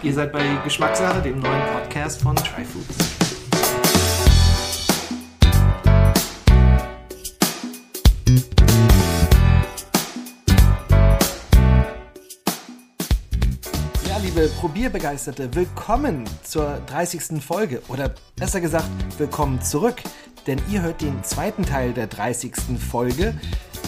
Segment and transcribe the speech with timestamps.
[0.00, 2.96] Ihr seid bei Geschmackssache, dem neuen Podcast von Tryfoods.
[14.08, 17.42] Ja, liebe Probierbegeisterte, willkommen zur 30.
[17.42, 18.88] Folge oder besser gesagt,
[19.18, 19.96] willkommen zurück,
[20.46, 22.54] denn ihr hört den zweiten Teil der 30.
[22.78, 23.34] Folge.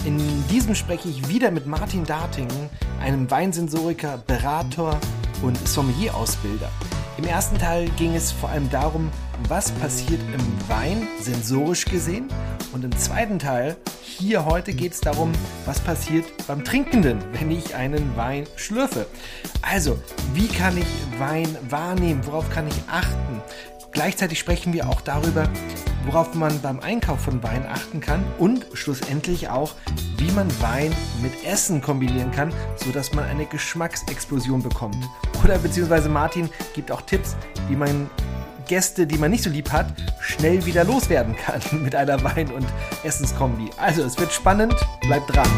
[0.03, 0.17] In
[0.49, 4.99] diesem spreche ich wieder mit Martin Dartingen, einem Weinsensoriker, Berater
[5.41, 6.69] und Sommelier-Ausbilder.
[7.17, 9.09] Im ersten Teil ging es vor allem darum,
[9.47, 12.27] was passiert im Wein, sensorisch gesehen.
[12.73, 15.31] Und im zweiten Teil, hier heute, geht es darum,
[15.65, 19.07] was passiert beim Trinkenden, wenn ich einen Wein schlürfe.
[19.61, 19.99] Also,
[20.33, 20.87] wie kann ich
[21.19, 22.21] Wein wahrnehmen?
[22.25, 23.41] Worauf kann ich achten?
[23.91, 25.49] Gleichzeitig sprechen wir auch darüber,
[26.05, 29.73] worauf man beim Einkauf von Wein achten kann und schlussendlich auch,
[30.17, 34.97] wie man Wein mit Essen kombinieren kann, sodass man eine Geschmacksexplosion bekommt.
[35.43, 37.35] Oder beziehungsweise Martin gibt auch Tipps,
[37.67, 38.09] wie man
[38.67, 39.87] Gäste, die man nicht so lieb hat,
[40.21, 42.65] schnell wieder loswerden kann mit einer Wein- und
[43.03, 43.69] Essenskombi.
[43.77, 45.49] Also es wird spannend, bleibt dran.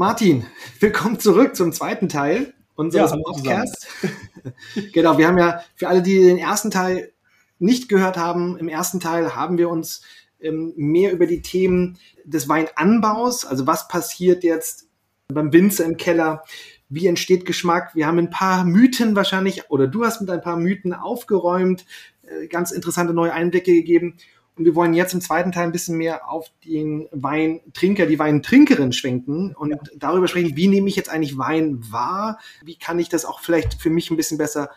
[0.00, 0.46] Martin,
[0.78, 3.88] willkommen zurück zum zweiten Teil unseres Ja, Podcasts.
[4.92, 7.12] genau, wir haben ja für alle, die den ersten Teil
[7.58, 10.02] nicht gehört haben, im ersten Teil haben wir uns
[10.38, 14.86] ähm, mehr über die Themen des Weinanbaus, also was passiert jetzt
[15.26, 16.44] beim Winzer im Keller,
[16.88, 17.96] wie entsteht Geschmack.
[17.96, 21.86] Wir haben ein paar Mythen wahrscheinlich, oder du hast mit ein paar Mythen aufgeräumt,
[22.22, 24.14] äh, ganz interessante neue Einblicke gegeben.
[24.58, 28.92] Und wir wollen jetzt im zweiten Teil ein bisschen mehr auf den Weintrinker, die Weintrinkerin
[28.92, 32.40] schwenken und darüber sprechen, wie nehme ich jetzt eigentlich Wein wahr?
[32.64, 34.70] Wie kann ich das auch vielleicht für mich ein bisschen besser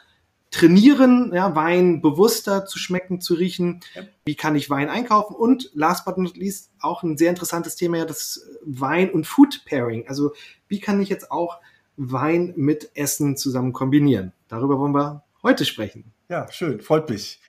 [0.52, 3.80] trainieren, ja, Wein bewusster zu schmecken, zu riechen?
[3.96, 4.04] Ja.
[4.24, 5.36] Wie kann ich Wein einkaufen?
[5.36, 10.08] Und last but not least auch ein sehr interessantes Thema, ja, das Wein- und Food-Pairing.
[10.08, 10.34] Also
[10.68, 11.60] wie kann ich jetzt auch
[11.98, 14.32] Wein mit Essen zusammen kombinieren?
[14.48, 16.14] Darüber wollen wir heute sprechen.
[16.30, 17.40] Ja, schön, freut mich.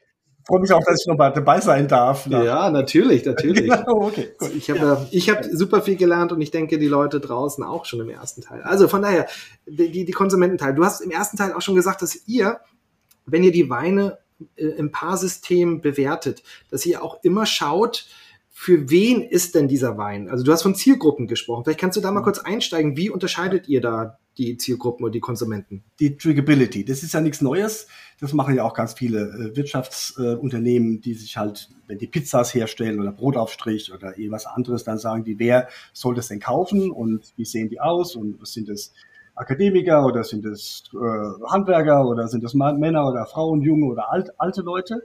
[0.47, 2.27] Freue mich auch, dass ich noch mal dabei sein darf.
[2.27, 3.71] Ja, natürlich, natürlich.
[3.83, 4.55] Genau, okay, gut.
[4.55, 8.01] Ich habe ich hab super viel gelernt und ich denke, die Leute draußen auch schon
[8.01, 8.63] im ersten Teil.
[8.63, 9.27] Also von daher,
[9.67, 10.75] die, die Konsumententeil.
[10.75, 12.61] Du hast im ersten Teil auch schon gesagt, dass ihr,
[13.25, 14.19] wenn ihr die Weine
[14.57, 18.07] äh, im Paarsystem bewertet, dass ihr auch immer schaut,
[18.51, 20.29] für wen ist denn dieser Wein?
[20.29, 21.65] Also du hast von Zielgruppen gesprochen.
[21.65, 22.97] Vielleicht kannst du da mal kurz einsteigen.
[22.97, 25.85] Wie unterscheidet ihr da die Zielgruppen oder die Konsumenten?
[26.01, 27.87] Die Triggability, das ist ja nichts Neues.
[28.21, 33.01] Das machen ja auch ganz viele äh, Wirtschaftsunternehmen, die sich halt, wenn die Pizzas herstellen
[33.01, 37.45] oder Brotaufstrich oder irgendwas anderes, dann sagen die, wer soll das denn kaufen und wie
[37.45, 38.93] sehen die aus und sind es
[39.35, 44.31] Akademiker oder sind es äh, Handwerker oder sind es Männer oder Frauen, junge oder alt,
[44.39, 45.03] alte Leute?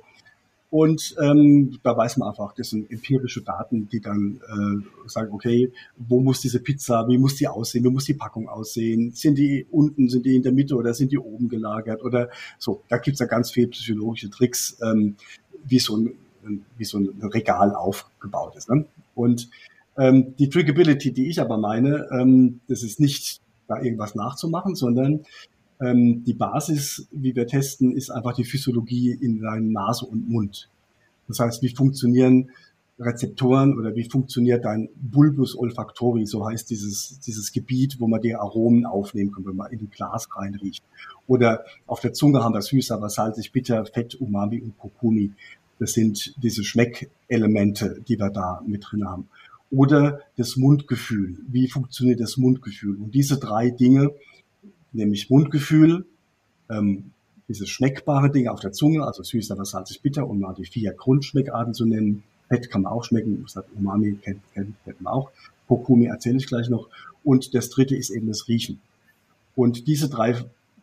[0.77, 5.71] Und ähm, da weiß man einfach, das sind empirische Daten, die dann äh, sagen, okay,
[5.97, 9.66] wo muss diese Pizza, wie muss die aussehen, wie muss die Packung aussehen, sind die
[9.71, 12.29] unten, sind die in der Mitte oder sind die oben gelagert oder
[12.59, 12.83] so.
[12.89, 15.16] Da gibt's ja ganz viele psychologische Tricks, ähm,
[15.66, 16.13] wie, so ein,
[16.77, 18.69] wie so ein Regal aufgebaut ist.
[18.69, 18.85] Ne?
[19.16, 19.49] Und
[19.97, 25.25] ähm, die Triggability, die ich aber meine, ähm, das ist nicht da irgendwas nachzumachen, sondern
[25.79, 30.69] ähm, die Basis, wie wir testen, ist einfach die Physiologie in deinem Nase und Mund.
[31.27, 32.49] Das heißt, wie funktionieren
[32.99, 38.35] Rezeptoren oder wie funktioniert dein Bulbus olfactori, so heißt dieses, dieses Gebiet, wo man die
[38.35, 40.83] Aromen aufnehmen kann, wenn man in ein Glas reinriecht.
[41.27, 45.31] Oder auf der Zunge haben wir süß, aber salzig, bitter, Fett, Umami und Kokumi.
[45.77, 49.27] Das sind diese Schmeckelemente, die wir da mit drin haben.
[49.69, 51.37] Oder das Mundgefühl.
[51.47, 52.95] Wie funktioniert das Mundgefühl?
[52.95, 54.11] Und diese drei Dinge,
[54.97, 56.06] nämlich Mundgefühl,
[56.69, 57.12] ähm,
[57.47, 60.94] dieses schmeckbare Ding auf der Zunge, also süß, aber salzig, bitter, um mal die vier
[60.94, 62.24] Grundschmeckarten zu nennen.
[62.50, 65.31] Fett kann man auch schmecken, Umami kennt, kennt, kennt man auch.
[65.68, 66.90] Kokumi erzähle ich gleich noch.
[67.24, 68.80] Und das dritte ist eben das Riechen.
[69.56, 70.35] Und diese drei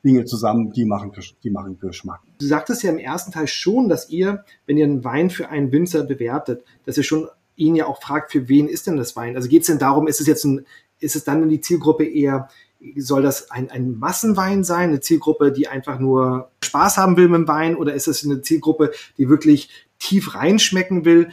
[0.04, 1.12] Dinge zusammen, die machen,
[1.42, 2.20] die machen Geschmack.
[2.38, 5.72] Du sagtest ja im ersten Teil schon, dass ihr, wenn ihr einen Wein für einen
[5.72, 9.36] Winzer bewertet, dass ihr schon ihn ja auch fragt, für wen ist denn das Wein?
[9.36, 10.66] Also geht es denn darum, ist es jetzt ein,
[11.00, 12.48] ist es dann in die Zielgruppe eher,
[12.96, 17.38] soll das ein, ein Massenwein sein, eine Zielgruppe, die einfach nur Spaß haben will mit
[17.38, 21.30] dem Wein, oder ist es eine Zielgruppe, die wirklich tief reinschmecken will?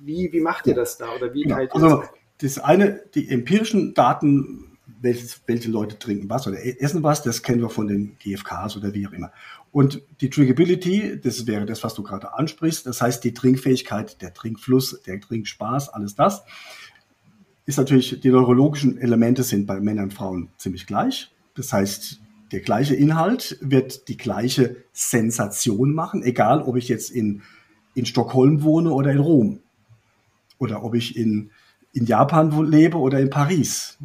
[0.00, 1.14] Wie, wie macht ihr das da?
[1.14, 1.56] Oder wie Genau.
[1.56, 1.96] teilt ihr Also
[2.38, 2.56] das?
[2.56, 7.60] das eine, die empirischen Daten, welches, welche Leute trinken was oder essen was, das kennen
[7.60, 9.32] wir von den GFKs oder wie auch immer.
[9.72, 14.32] Und die Drinkability, das wäre das, was du gerade ansprichst, das heißt die Trinkfähigkeit, der
[14.32, 16.44] Trinkfluss, der Trinkspaß, alles das,
[17.66, 21.30] ist natürlich, die neurologischen Elemente sind bei Männern und Frauen ziemlich gleich.
[21.54, 22.20] Das heißt,
[22.52, 27.42] der gleiche Inhalt wird die gleiche Sensation machen, egal ob ich jetzt in,
[27.94, 29.60] in Stockholm wohne oder in Rom.
[30.58, 31.50] Oder ob ich in,
[31.92, 33.98] in Japan lebe oder in Paris.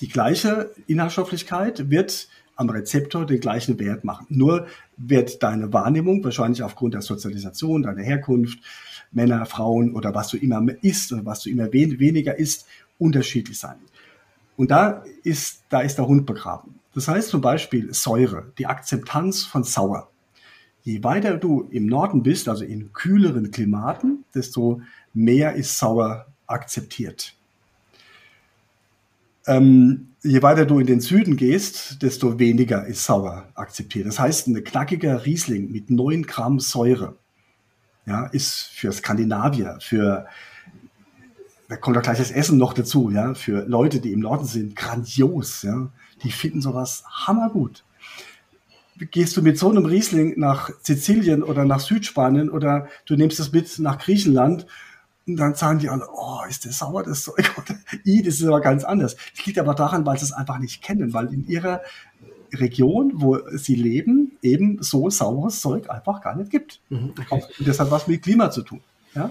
[0.00, 4.26] Die gleiche Inhaltsstofflichkeit wird am Rezeptor den gleichen Wert machen.
[4.30, 4.66] Nur
[4.96, 8.58] wird deine Wahrnehmung wahrscheinlich aufgrund der Sozialisation, deiner Herkunft,
[9.12, 12.66] Männer, Frauen oder was du immer isst oder was du immer wen weniger isst,
[12.98, 13.76] unterschiedlich sein.
[14.56, 16.80] Und da ist, da ist der Hund begraben.
[16.94, 20.10] Das heißt zum Beispiel Säure, die Akzeptanz von Sauer.
[20.82, 24.80] Je weiter du im Norden bist, also in kühleren Klimaten, desto
[25.12, 27.34] mehr ist Sauer akzeptiert.
[29.46, 34.06] Ähm, je weiter du in den Süden gehst, desto weniger ist sauer akzeptiert.
[34.06, 37.16] Das heißt, ein knackiger Riesling mit 9 Gramm Säure
[38.06, 40.26] ja, ist für Skandinavier, für
[41.68, 44.76] da kommt doch gleich das Essen noch dazu, ja, für Leute, die im Norden sind,
[44.76, 45.88] grandios, ja.
[46.22, 47.84] Die finden sowas hammergut.
[49.10, 53.52] Gehst du mit so einem Riesling nach Sizilien oder nach Südspanien oder du nimmst es
[53.52, 54.66] mit nach Griechenland
[55.26, 57.50] und dann sagen die alle, oh, ist das sauer, das Zeug?
[58.04, 59.16] I, das ist aber ganz anders.
[59.36, 61.82] Das liegt aber daran, weil sie es einfach nicht kennen, weil in ihrer
[62.54, 66.80] Region, wo sie leben, eben so saures Zeug einfach gar nicht gibt.
[66.90, 67.42] Mhm, okay.
[67.58, 68.80] Und das hat was mit Klima zu tun.
[69.14, 69.30] Ja?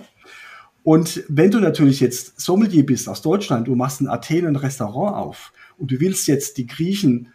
[0.83, 5.15] Und wenn du natürlich jetzt Sommelier bist aus Deutschland, du machst in Athen ein Restaurant
[5.15, 7.30] auf und du willst jetzt die Griechen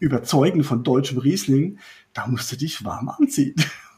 [0.00, 1.78] überzeugen von deutschem Riesling,
[2.12, 3.54] da musst du dich warm anziehen.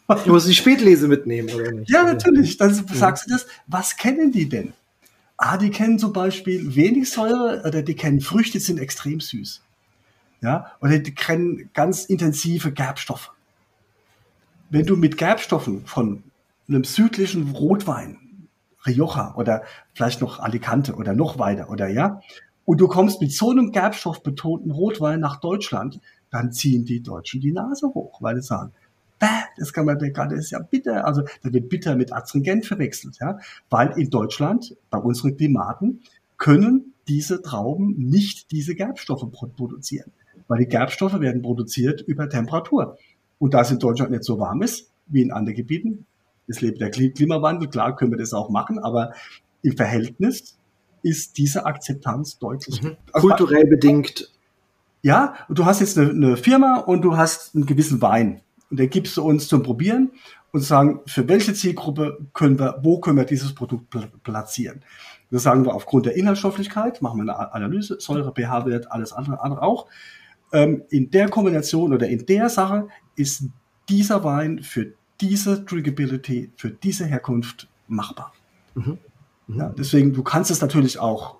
[0.06, 1.90] Du musst die Spätlese mitnehmen, oder nicht?
[1.90, 2.58] Ja, natürlich.
[2.58, 3.46] Dann sagst du das.
[3.66, 4.74] Was kennen die denn?
[5.36, 9.62] Ah, die kennen zum Beispiel wenig Säure oder die kennen Früchte, die sind extrem süß.
[10.42, 13.32] Ja, oder die kennen ganz intensive Gerbstoffe.
[14.70, 16.22] Wenn du mit Gerbstoffen von
[16.68, 18.48] einem südlichen Rotwein,
[18.86, 19.62] Rioja oder
[19.94, 22.20] vielleicht noch Alicante oder noch weiter oder ja,
[22.66, 27.52] und du kommst mit so einem gerbstoffbetonten Rotwein nach Deutschland, dann ziehen die Deutschen die
[27.52, 28.72] Nase hoch, weil sie sagen,
[29.56, 31.06] das kann man gerade, das ist ja bitter.
[31.06, 33.38] Also da wird bitter mit Astringent verwechselt, ja,
[33.70, 36.00] weil in Deutschland bei unseren Klimaten
[36.36, 40.12] können diese Trauben nicht diese Gerbstoffe produzieren,
[40.48, 42.98] weil die Gerbstoffe werden produziert über Temperatur.
[43.38, 46.06] Und da es in Deutschland nicht so warm ist wie in anderen Gebieten,
[46.46, 49.12] es lebt der Klimawandel, klar können wir das auch machen, aber
[49.62, 50.58] im Verhältnis
[51.02, 52.82] ist diese Akzeptanz deutlich.
[52.82, 52.96] Mhm.
[53.12, 54.30] Also, Kulturell bedingt.
[55.02, 58.40] Ja, du hast jetzt eine, eine Firma und du hast einen gewissen Wein
[58.74, 60.10] und den gibst du uns zum Probieren
[60.50, 63.94] und sagen, für welche Zielgruppe können wir, wo können wir dieses Produkt
[64.24, 64.82] platzieren?
[65.30, 69.62] Das sagen wir aufgrund der Inhaltsstofflichkeit, machen wir eine Analyse, Säure, pH-Wert, alles andere, andere
[69.62, 69.86] auch.
[70.52, 73.44] Ähm, in der Kombination oder in der Sache ist
[73.88, 78.32] dieser Wein für diese Drinkability, für diese Herkunft machbar.
[78.74, 78.98] Mhm.
[79.46, 79.56] Mhm.
[79.56, 81.36] Ja, deswegen, du kannst es natürlich auch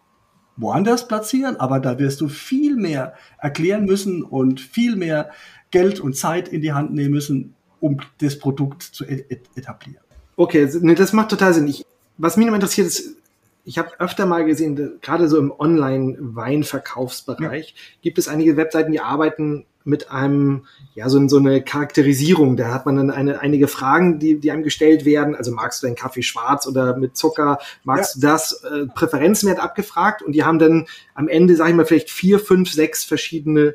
[0.56, 5.30] woanders platzieren, aber da wirst du viel mehr erklären müssen und viel mehr
[5.70, 10.02] Geld und Zeit in die Hand nehmen müssen, um das Produkt zu etablieren.
[10.36, 11.68] Okay, das macht total Sinn.
[11.68, 11.84] Ich,
[12.18, 13.16] was mich noch interessiert ist,
[13.64, 17.74] ich habe öfter mal gesehen, gerade so im Online-Weinverkaufsbereich ja.
[18.02, 20.64] gibt es einige Webseiten, die arbeiten mit einem,
[20.94, 22.56] ja, so, so eine Charakterisierung.
[22.56, 25.34] Da hat man dann eine, einige Fragen, die, die einem gestellt werden.
[25.34, 27.58] Also magst du deinen Kaffee schwarz oder mit Zucker?
[27.84, 28.20] Magst ja.
[28.20, 28.64] du das?
[28.64, 32.72] Äh, Präferenzwert abgefragt und die haben dann am Ende, sage ich mal, vielleicht vier, fünf,
[32.72, 33.74] sechs verschiedene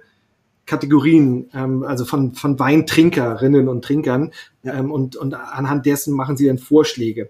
[0.66, 4.32] Kategorien, ähm, also von, von Weintrinkerinnen und Trinkern
[4.64, 7.30] ähm, und, und anhand dessen machen sie dann Vorschläge.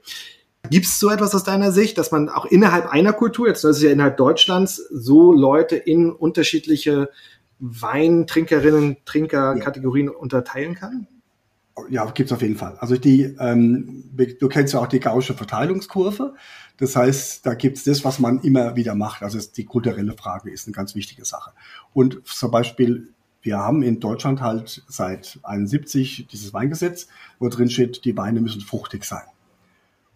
[0.70, 3.77] Gibt es so etwas aus deiner Sicht, dass man auch innerhalb einer Kultur, jetzt das
[3.77, 7.10] ist ja innerhalb Deutschlands, so Leute in unterschiedliche
[7.60, 10.13] Weintrinkerinnen, Trinker-Kategorien ja.
[10.13, 11.08] unterteilen kann?
[11.89, 12.78] Ja, gibt es auf jeden Fall.
[12.80, 14.04] Also die, ähm,
[14.39, 16.36] du kennst ja auch die Gaußsche Verteilungskurve.
[16.78, 19.24] Das heißt, da gibt es das, was man immer wieder macht.
[19.24, 21.51] Also die kulturelle Frage ist eine ganz wichtige Sache.
[21.94, 27.08] Und zum Beispiel wir haben in Deutschland halt seit 71 dieses Weingesetz,
[27.39, 29.24] wo drin steht, die Weine müssen fruchtig sein.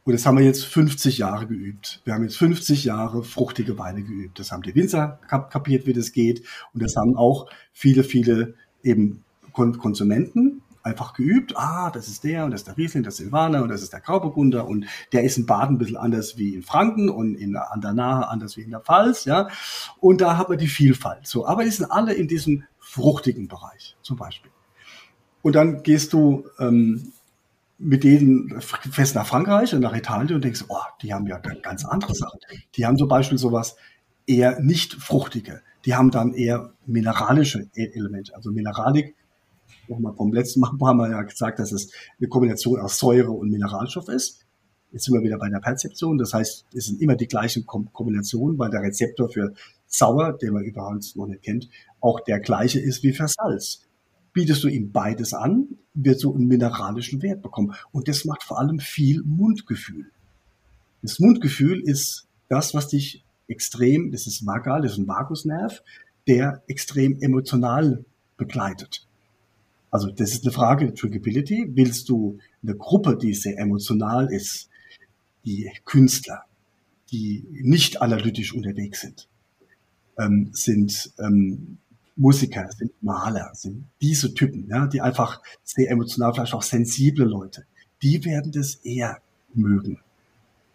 [0.05, 2.01] Und das haben wir jetzt 50 Jahre geübt.
[2.03, 4.37] Wir haben jetzt 50 Jahre fruchtige Weine geübt.
[4.37, 6.43] Das haben die Winzer kapiert, wie das geht.
[6.73, 11.53] Und das haben auch viele, viele eben Konsumenten einfach geübt.
[11.55, 13.93] Ah, das ist der und das ist der Riesling, das ist Silvaner und das ist
[13.93, 17.55] der Grauburgunder und der ist in Baden ein bisschen anders wie in Franken und in
[17.55, 19.47] an der Nahe anders wie in der Pfalz, ja.
[20.01, 21.25] Und da haben wir die Vielfalt.
[21.25, 24.51] So, aber die sind alle in diesem fruchtigen Bereich zum Beispiel.
[25.41, 27.13] Und dann gehst du ähm,
[27.83, 31.85] mit denen fest nach Frankreich und nach Italien und denkst, oh, die haben ja ganz
[31.85, 32.39] andere Sachen.
[32.75, 33.75] Die haben zum Beispiel sowas
[34.25, 35.61] eher nicht fruchtige.
[35.85, 38.35] Die haben dann eher mineralische e-, Elemente.
[38.35, 39.15] Also Mineralik,
[39.87, 43.49] nochmal vom letzten Mal haben wir ja gesagt, dass es eine Kombination aus Säure und
[43.49, 44.45] Mineralstoff ist.
[44.91, 46.17] Jetzt sind wir wieder bei der Perzeption.
[46.17, 49.53] Das heißt, es sind immer die gleichen Kombinationen, weil der Rezeptor für
[49.87, 51.67] sauer, den man überhaupt noch nicht kennt,
[51.99, 53.81] auch der gleiche ist wie für Salz.
[54.33, 57.73] Bietest du ihm beides an, wird so einen mineralischen Wert bekommen.
[57.91, 60.07] Und das macht vor allem viel Mundgefühl.
[61.01, 65.83] Das Mundgefühl ist das, was dich extrem, das ist Vagal, das ist ein Vagusnerv,
[66.27, 68.05] der extrem emotional
[68.37, 69.05] begleitet.
[69.91, 71.69] Also das ist eine Frage der Drinkability.
[71.75, 74.69] Willst du eine Gruppe, die sehr emotional ist,
[75.45, 76.45] die Künstler,
[77.11, 79.27] die nicht analytisch unterwegs sind,
[80.17, 81.77] ähm, sind ähm,
[82.15, 87.65] Musiker, sind Maler, sind diese Typen, ja, die einfach sehr emotional, vielleicht auch sensible Leute,
[88.01, 89.17] die werden das eher
[89.53, 89.99] mögen.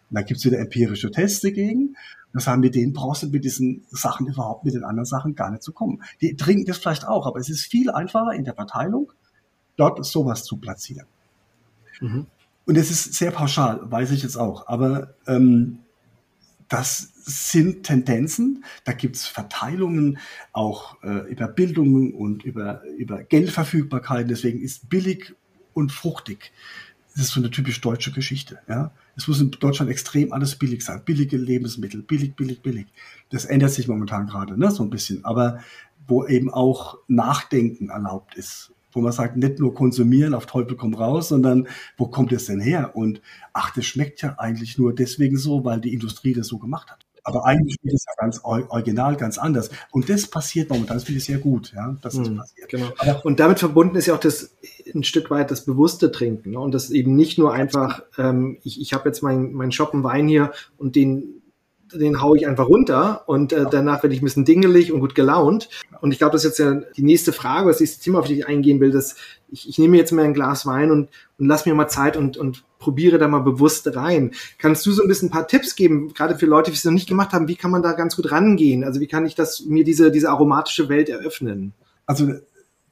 [0.09, 1.95] Und da gibt's wieder empirische Tests dagegen.
[2.33, 5.49] Das haben mit denen brauchst du mit diesen Sachen überhaupt mit den anderen Sachen gar
[5.49, 6.03] nicht zu kommen.
[6.21, 9.11] Die trinken das vielleicht auch, aber es ist viel einfacher in der Verteilung,
[9.77, 11.07] dort sowas zu platzieren.
[12.01, 12.27] Mhm.
[12.65, 14.67] Und es ist sehr pauschal, weiß ich jetzt auch.
[14.67, 15.79] Aber ähm,
[16.67, 20.17] das sind Tendenzen, da gibt's Verteilungen
[20.51, 24.29] auch äh, über Bildungen und über, über Geldverfügbarkeit.
[24.29, 25.35] Deswegen ist billig
[25.73, 26.51] und fruchtig.
[27.13, 28.59] Das ist so eine typisch deutsche Geschichte.
[28.67, 28.91] Ja?
[29.15, 31.03] Es muss in Deutschland extrem alles billig sein.
[31.03, 32.87] Billige Lebensmittel, billig, billig, billig.
[33.29, 34.71] Das ändert sich momentan gerade, ne?
[34.71, 35.25] so ein bisschen.
[35.25, 35.59] Aber
[36.07, 40.93] wo eben auch Nachdenken erlaubt ist wo man sagt, nicht nur konsumieren, auf Teufel komm
[40.93, 41.67] raus, sondern
[41.97, 42.95] wo kommt es denn her?
[42.95, 43.21] Und
[43.53, 47.05] ach, das schmeckt ja eigentlich nur deswegen so, weil die Industrie das so gemacht hat.
[47.29, 49.69] Aber eigentlich ist es ja ganz original, ganz anders.
[49.91, 52.69] Und das passiert momentan, das finde ich sehr gut, ja, dass das mhm, passiert.
[52.69, 52.87] Genau.
[52.97, 54.55] Aber und damit verbunden ist ja auch das
[54.93, 56.51] ein Stück weit das bewusste Trinken.
[56.51, 56.59] Ne?
[56.59, 60.27] Und das eben nicht nur einfach, ähm, ich, ich habe jetzt meinen mein Shoppen Wein
[60.27, 61.39] hier und den
[61.93, 65.15] den haue ich einfach runter und äh, danach werde ich ein bisschen dingelig und gut
[65.15, 65.69] gelaunt.
[66.01, 68.37] Und ich glaube, das ist jetzt ja die nächste Frage, das nächste Thema, auf das
[68.37, 69.15] ich eingehen will, dass
[69.51, 72.37] ich, ich nehme jetzt mal ein Glas Wein und, und lass mir mal Zeit und,
[72.37, 74.31] und probiere da mal bewusst rein.
[74.57, 76.91] Kannst du so ein bisschen ein paar Tipps geben, gerade für Leute, die es noch
[76.91, 78.83] nicht gemacht haben, wie kann man da ganz gut rangehen?
[78.83, 81.73] Also wie kann ich das mir diese, diese aromatische Welt eröffnen?
[82.05, 82.33] Also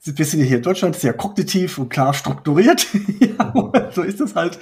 [0.03, 2.87] wir sind ja hier in Deutschland sehr kognitiv und klar strukturiert.
[3.19, 3.53] ja,
[3.93, 4.59] so ist es halt.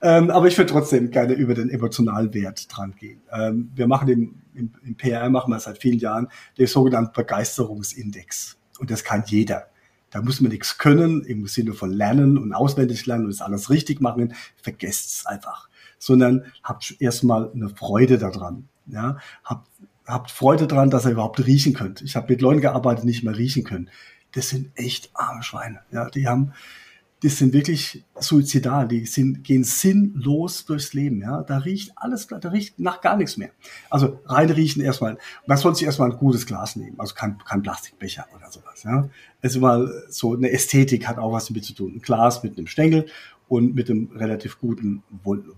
[0.00, 3.20] Ähm, aber ich würde trotzdem gerne über den emotionalen Wert dran gehen.
[3.32, 8.56] Ähm, wir machen im, im, im PR, machen wir seit vielen Jahren, den sogenannten Begeisterungsindex.
[8.78, 9.68] Und das kann jeder.
[10.10, 13.70] Da muss man nichts können im Sinne von lernen und auswendig lernen und es alles
[13.70, 14.34] richtig machen.
[14.62, 15.68] Vergesst es einfach.
[15.98, 18.68] Sondern habt erstmal eine Freude daran.
[18.86, 19.68] Ja, habt,
[20.06, 22.00] habt Freude daran, dass ihr überhaupt riechen könnt.
[22.02, 23.90] Ich habe mit Leuten gearbeitet, die nicht mehr riechen können
[24.32, 25.80] das sind echt arme Schweine.
[25.90, 26.52] Ja, die haben,
[27.22, 31.20] das sind wirklich suizidal, die sind, gehen sinnlos durchs Leben.
[31.20, 33.50] Ja, da riecht alles, da riecht nach gar nichts mehr.
[33.90, 35.18] Also rein riechen erstmal.
[35.46, 38.84] Man soll sich erstmal ein gutes Glas nehmen, also kein, kein Plastikbecher oder sowas.
[38.84, 39.08] Ja,
[39.42, 41.94] also mal so eine Ästhetik hat auch was damit zu tun.
[41.96, 43.06] Ein Glas mit einem Stängel
[43.48, 45.02] und mit einem relativ guten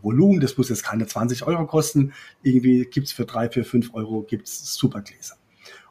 [0.03, 0.41] Volumen.
[0.41, 2.13] Das muss jetzt keine 20 Euro kosten.
[2.43, 5.37] Irgendwie gibt's für drei, vier, fünf Euro gibt's Supergläser.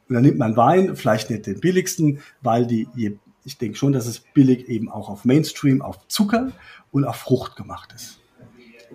[0.08, 2.88] Und dann nimmt man Wein, vielleicht nicht den billigsten, weil die,
[3.44, 6.52] ich denke schon, dass es billig eben auch auf Mainstream, auf Zucker
[6.92, 8.20] und auf Frucht gemacht ist.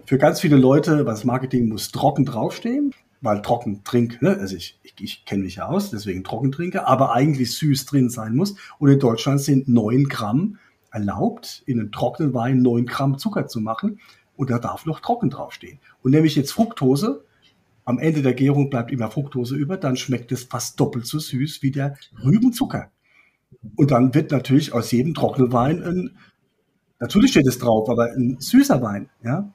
[0.06, 4.36] Für ganz viele Leute, was Marketing muss trocken draufstehen, weil trocken trink, ne?
[4.38, 8.10] also ich, ich, ich kenne mich ja aus, deswegen trocken trinke, aber eigentlich süß drin
[8.10, 8.56] sein muss.
[8.78, 10.58] Und in Deutschland sind neun Gramm
[10.90, 14.00] erlaubt, in einen trockenen Wein neun Gramm Zucker zu machen.
[14.36, 15.78] Und da darf noch trocken draufstehen.
[16.02, 17.24] Und nämlich jetzt Fructose,
[17.84, 21.62] am Ende der Gärung bleibt immer Fructose über, dann schmeckt es fast doppelt so süß
[21.62, 22.90] wie der Rübenzucker.
[23.76, 26.10] Und dann wird natürlich aus jedem trockenen Wein ein,
[27.00, 29.50] natürlich steht es drauf, aber ein süßer Wein, ja.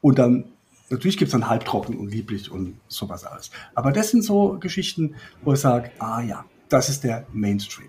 [0.00, 0.44] Und dann,
[0.90, 3.50] natürlich gibt es dann halbtrocken und lieblich und sowas alles.
[3.74, 7.88] Aber das sind so Geschichten, wo ich sage, ah ja, das ist der Mainstream.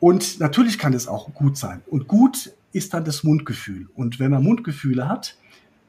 [0.00, 1.82] Und natürlich kann es auch gut sein.
[1.86, 3.88] Und gut ist dann das Mundgefühl.
[3.94, 5.36] Und wenn man Mundgefühle hat,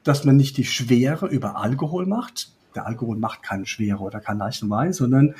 [0.04, 4.38] dass man nicht die Schwere über Alkohol macht, der Alkohol macht keinen schwere oder keinen
[4.38, 5.34] leichten Wein, sondern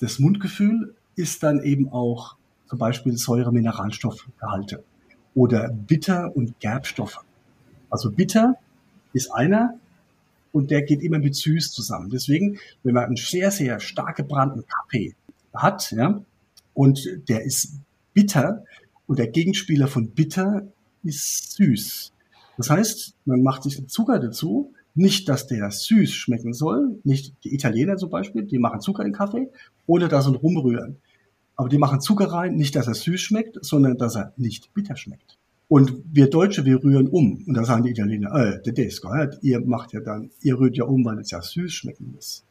[0.00, 2.37] das Mundgefühl ist dann eben auch
[2.68, 4.84] zum Beispiel Säure-Mineralstoffgehalte
[5.34, 7.24] oder Bitter- und Gerbstoffe.
[7.90, 8.54] Also bitter
[9.12, 9.74] ist einer
[10.52, 12.10] und der geht immer mit süß zusammen.
[12.10, 15.14] Deswegen, wenn man einen sehr, sehr stark gebrannten Kaffee
[15.54, 16.20] hat, ja,
[16.74, 17.74] und der ist
[18.12, 18.64] bitter
[19.06, 20.66] und der Gegenspieler von bitter
[21.02, 22.12] ist süß.
[22.56, 27.54] Das heißt, man macht sich Zucker dazu nicht, dass der süß schmecken soll, nicht die
[27.54, 29.48] Italiener zum Beispiel, die machen Zucker in Kaffee,
[29.86, 30.96] ohne da so ein Rumrühren.
[31.58, 34.94] Aber die machen Zucker rein, nicht, dass er süß schmeckt, sondern dass er nicht bitter
[34.96, 35.36] schmeckt.
[35.66, 37.44] Und wir Deutsche, wir rühren um.
[37.46, 39.10] Und da sagen die Italiener, äh, Tedesco,
[39.42, 42.44] ihr macht ja dann, ihr rührt ja um, weil es ja süß schmecken muss.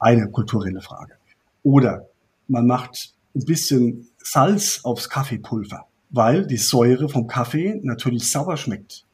[0.00, 1.14] Eine kulturelle Frage.
[1.62, 2.08] Oder
[2.48, 9.04] man macht ein bisschen Salz aufs Kaffeepulver, weil die Säure vom Kaffee natürlich sauer schmeckt.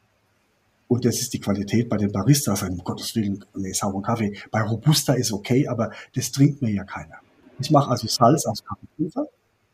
[0.87, 4.35] Und das ist die Qualität bei den Baristas, um Gottes Willen, nee, sauren Kaffee.
[4.49, 7.22] Bei Robusta ist okay, aber das trinkt mir ja keiner.
[7.59, 9.27] Ich mache also Salz aus Kaffeepulver,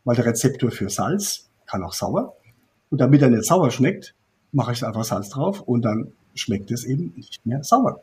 [0.04, 2.36] weil der Rezeptor für Salz kann auch sauer.
[2.90, 4.14] Und damit er nicht sauer schmeckt,
[4.52, 8.02] mache ich einfach Salz drauf und dann schmeckt es eben nicht mehr sauer.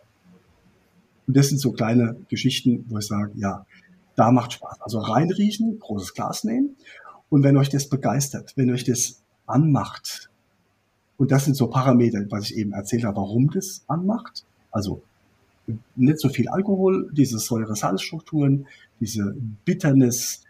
[1.28, 3.66] Und das sind so kleine Geschichten, wo ich sage, ja,
[4.16, 4.82] da macht Spaß.
[4.82, 6.78] Also reinriechen, großes Glas nehmen.
[7.30, 10.30] Und wenn euch das begeistert, wenn euch das anmacht,
[11.18, 14.46] und das sind so Parameter, was ich eben erzählt habe, warum das anmacht.
[14.72, 15.02] Also
[15.96, 18.68] nicht so viel Alkohol, diese Säure-Salzstrukturen,
[19.00, 20.44] diese Bitternis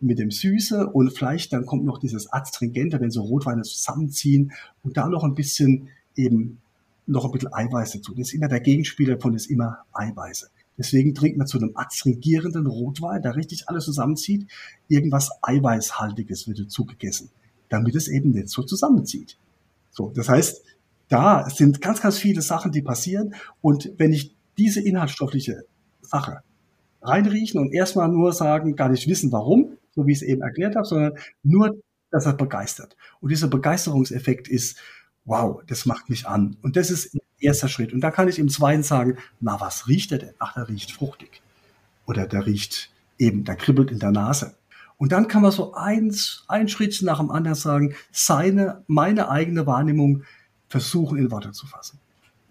[0.00, 4.52] mit dem Süße und vielleicht dann kommt noch dieses Astringente, wenn so Rotweine zusammenziehen
[4.82, 6.58] und da noch ein bisschen eben
[7.06, 8.12] noch ein bisschen Eiweiß dazu.
[8.14, 10.48] Das ist immer der Gegenspieler von ist immer Eiweiße.
[10.78, 14.46] Deswegen trinkt man zu einem astringierenden Rotwein, der richtig alles zusammenzieht,
[14.88, 17.30] irgendwas Eiweißhaltiges wird dazu gegessen,
[17.68, 19.36] damit es eben nicht so zusammenzieht.
[19.90, 20.62] So, das heißt,
[21.08, 23.34] da sind ganz, ganz viele Sachen, die passieren.
[23.60, 25.64] Und wenn ich diese inhaltsstoffliche
[26.02, 26.42] Sache
[27.02, 30.76] reinriechen und erstmal nur sagen, gar nicht wissen, warum, so wie ich es eben erklärt
[30.76, 31.76] habe, sondern nur,
[32.10, 32.96] dass er begeistert.
[33.20, 34.78] Und dieser Begeisterungseffekt ist,
[35.24, 36.56] wow, das macht mich an.
[36.62, 37.92] Und das ist erster Schritt.
[37.92, 40.34] Und da kann ich im zweiten sagen, na, was riecht er denn?
[40.38, 41.42] Ach, der riecht fruchtig.
[42.06, 44.54] Oder der riecht eben, der kribbelt in der Nase.
[44.98, 49.66] Und dann kann man so eins, ein Schritt nach dem anderen sagen, seine, meine eigene
[49.66, 50.22] Wahrnehmung
[50.68, 51.98] versuchen in Worte zu fassen.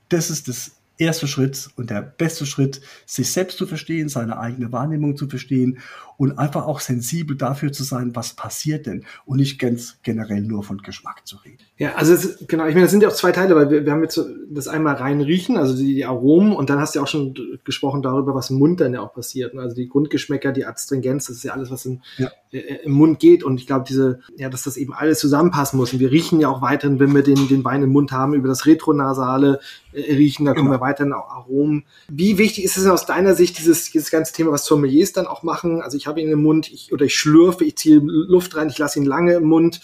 [0.10, 4.72] Das ist das erste Schritt und der beste Schritt, sich selbst zu verstehen, seine eigene
[4.72, 5.80] Wahrnehmung zu verstehen
[6.22, 10.62] und einfach auch sensibel dafür zu sein, was passiert denn und nicht ganz generell nur
[10.62, 11.58] von Geschmack zu reden.
[11.78, 13.92] Ja, also es, genau, ich meine, das sind ja auch zwei Teile, weil wir, wir
[13.92, 17.04] haben jetzt das einmal rein riechen, also die, die, Aromen und dann hast du ja
[17.04, 19.56] auch schon gesprochen darüber, was im Mund dann ja auch passiert.
[19.56, 19.62] Ne?
[19.62, 22.30] Also die Grundgeschmäcker, die Adstringenz, das ist ja alles, was im, ja.
[22.52, 25.92] äh, im Mund geht und ich glaube, diese, ja, dass das eben alles zusammenpassen muss
[25.92, 28.48] und wir riechen ja auch weiterhin, wenn wir den, den Wein im Mund haben, über
[28.48, 29.60] das Retronasale
[29.92, 30.78] äh, riechen, da kommen genau.
[30.78, 31.86] wir weiterhin auch Aromen.
[32.10, 35.42] Wie wichtig ist es aus deiner Sicht, dieses, dieses ganze Thema, was Sommeliers dann auch
[35.42, 35.82] machen?
[35.82, 38.78] Also ich habe ihn im Mund, ich, oder ich schlürfe, ich ziehe Luft rein, ich
[38.78, 39.82] lasse ihn lange im Mund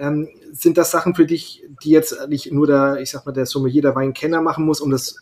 [0.00, 3.46] ähm, sind das Sachen für dich, die jetzt nicht nur der, ich sag mal, der
[3.46, 5.16] Sommelier, der Weinkenner machen muss, um das,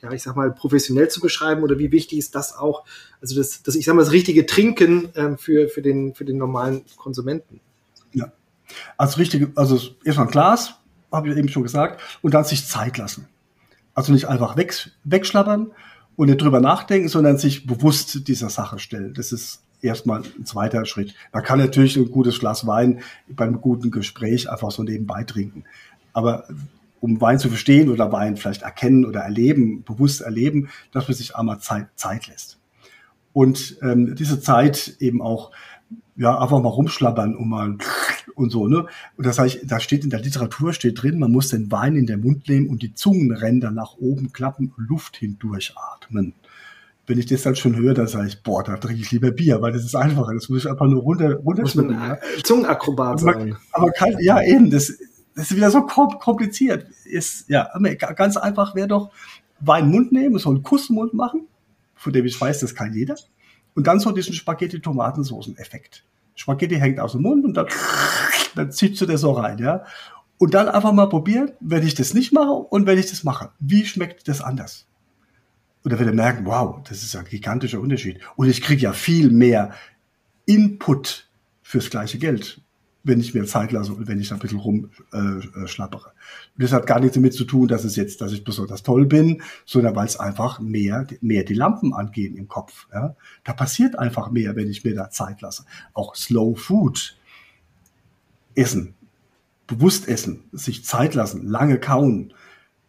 [0.00, 1.62] ja, ich sag mal, professionell zu beschreiben?
[1.62, 2.84] Oder wie wichtig ist das auch,
[3.20, 6.38] also das, das ich sag mal, das richtige Trinken ähm, für, für, den, für den
[6.38, 7.60] normalen Konsumenten?
[8.12, 8.32] Ja.
[8.96, 10.74] Also richtige, also erstmal ein Glas,
[11.12, 13.28] habe ich eben schon gesagt, und dann sich Zeit lassen.
[13.94, 15.72] Also nicht einfach weg, wegschlappern
[16.16, 19.12] und nicht drüber nachdenken, sondern sich bewusst dieser Sache stellen.
[19.12, 21.14] Das ist erstmal ein zweiter Schritt.
[21.32, 25.64] Man kann natürlich ein gutes Glas Wein beim guten Gespräch einfach so nebenbei trinken.
[26.12, 26.48] Aber
[27.00, 31.34] um Wein zu verstehen oder Wein vielleicht erkennen oder erleben, bewusst erleben, dass man sich
[31.36, 32.58] einmal Zeit, Zeit lässt.
[33.32, 35.50] Und ähm, diese Zeit eben auch
[36.16, 37.78] ja einfach mal rumschlabbern und mal
[38.34, 41.48] und so ne und das heißt da steht in der Literatur steht drin man muss
[41.48, 46.34] den Wein in den Mund nehmen und die Zungenränder nach oben klappen Luft hindurchatmen
[47.10, 49.60] wenn ich das dann schon höre, dann sage ich, boah, da trinke ich lieber Bier,
[49.60, 50.32] weil das ist einfacher.
[50.32, 52.18] Das muss ich einfach nur runter, runter muss man ja.
[52.44, 53.56] Zungenakrobat sein.
[53.72, 54.96] Aber kein, ja, eben, das,
[55.34, 56.86] das ist wieder so kompliziert.
[57.04, 57.68] Ist, ja,
[58.14, 59.10] ganz einfach wäre doch
[59.58, 61.48] Wein im Mund nehmen, so einen Kuss im Mund machen,
[61.96, 63.16] von dem ich weiß, das kann jeder.
[63.74, 66.04] Und dann so diesen Spaghetti-Tomatensoßen-Effekt.
[66.36, 67.66] Spaghetti hängt aus dem Mund und dann,
[68.54, 69.84] dann ziehst du das so rein, ja.
[70.38, 73.50] Und dann einfach mal probieren, wenn ich das nicht mache und wenn ich das mache.
[73.58, 74.86] Wie schmeckt das anders?
[75.82, 78.20] Und da wird er merken, wow, das ist ein gigantischer Unterschied.
[78.36, 79.72] Und ich kriege ja viel mehr
[80.44, 81.28] Input
[81.62, 82.60] fürs gleiche Geld,
[83.02, 86.08] wenn ich mir Zeit lasse und wenn ich da ein bisschen rumschlappere.
[86.08, 88.82] Äh, und das hat gar nichts damit zu tun, dass es jetzt, dass ich besonders
[88.82, 92.88] toll bin, sondern weil es einfach mehr, mehr die Lampen angehen im Kopf.
[92.92, 93.14] Ja?
[93.44, 95.64] Da passiert einfach mehr, wenn ich mir da Zeit lasse.
[95.94, 97.16] Auch Slow Food.
[98.54, 98.94] Essen.
[99.66, 100.44] Bewusst essen.
[100.52, 101.46] Sich Zeit lassen.
[101.46, 102.34] Lange kauen.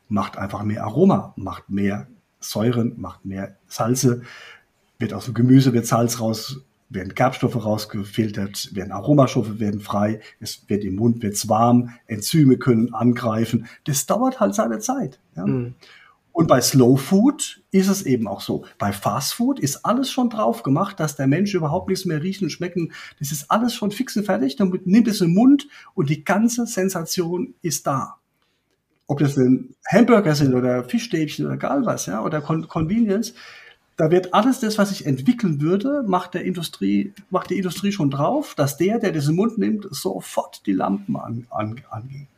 [0.10, 1.34] Macht einfach mehr Aroma.
[1.38, 2.08] Macht mehr
[2.42, 4.24] Säuren, macht mehr Salze,
[5.00, 10.64] wird aus dem Gemüse wird Salz raus, werden Gerbstoffe rausgefiltert, werden Aromastoffe werden frei, es
[10.68, 13.68] wird im Mund wird's warm, Enzyme können angreifen.
[13.86, 15.20] Das dauert halt seine Zeit.
[15.36, 15.46] Ja?
[15.46, 15.76] Mhm.
[16.34, 18.66] Und bei Slow Food ist es eben auch so.
[18.78, 22.46] Bei Fast Food ist alles schon drauf gemacht, dass der Mensch überhaupt nichts mehr riechen
[22.46, 22.94] und schmecken.
[23.20, 24.56] Das ist alles schon fix und fertig.
[24.56, 28.21] Dann nimmt es im Mund und die ganze Sensation ist da
[29.12, 33.34] ob das ein Hamburger sind oder Fischstäbchen oder egal was, ja, oder Con Convenience,
[33.98, 38.10] da wird alles das, was ich entwickeln würde, macht der Industrie, macht die Industrie schon
[38.10, 42.30] drauf, dass der, der das im Mund nimmt, sofort die Lampen an, an, angeht.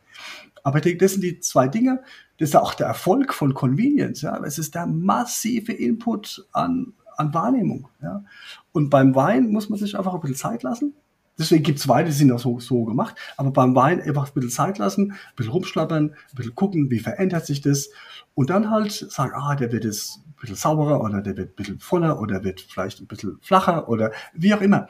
[0.64, 2.02] Aber ich denke, das sind die zwei Dinge.
[2.38, 4.22] Das ist auch der Erfolg von Convenience.
[4.22, 4.36] Ja.
[4.42, 7.88] Es ist der massive Input an, an Wahrnehmung.
[8.02, 8.24] Ja.
[8.72, 10.92] Und beim Wein muss man sich einfach ein bisschen Zeit lassen
[11.38, 13.16] Deswegen gibt's Weine, die sind auch so, so gemacht.
[13.36, 17.00] Aber beim Wein einfach ein bisschen Zeit lassen, ein bisschen rumschlappern, ein bisschen gucken, wie
[17.00, 17.90] verändert sich das.
[18.34, 21.56] Und dann halt sagen, ah, der wird jetzt ein bisschen sauberer oder der wird ein
[21.56, 24.86] bisschen voller oder wird vielleicht ein bisschen flacher oder wie auch immer.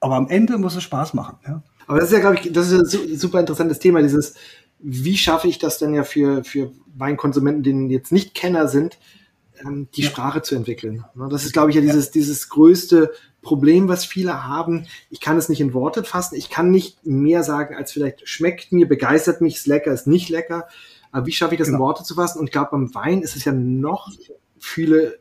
[0.00, 1.38] Aber am Ende muss es Spaß machen.
[1.46, 1.62] Ja?
[1.86, 4.34] Aber das ist ja, glaube ich, das ist ein super interessantes Thema, dieses,
[4.78, 8.98] wie schaffe ich das denn ja für, für Weinkonsumenten, die jetzt nicht Kenner sind,
[9.64, 10.10] ähm, die ja.
[10.10, 11.04] Sprache zu entwickeln.
[11.14, 14.86] Ne, das ist, glaube ich, ja dieses, dieses größte Problem, was viele haben.
[15.08, 16.36] Ich kann es nicht in Worte fassen.
[16.36, 20.28] Ich kann nicht mehr sagen, als vielleicht schmeckt mir, begeistert mich, ist lecker, ist nicht
[20.28, 20.68] lecker.
[21.12, 21.78] Aber wie schaffe ich das genau.
[21.78, 22.38] in Worte zu fassen?
[22.38, 24.10] Und ich glaube, beim Wein ist es ja noch
[24.58, 25.20] viele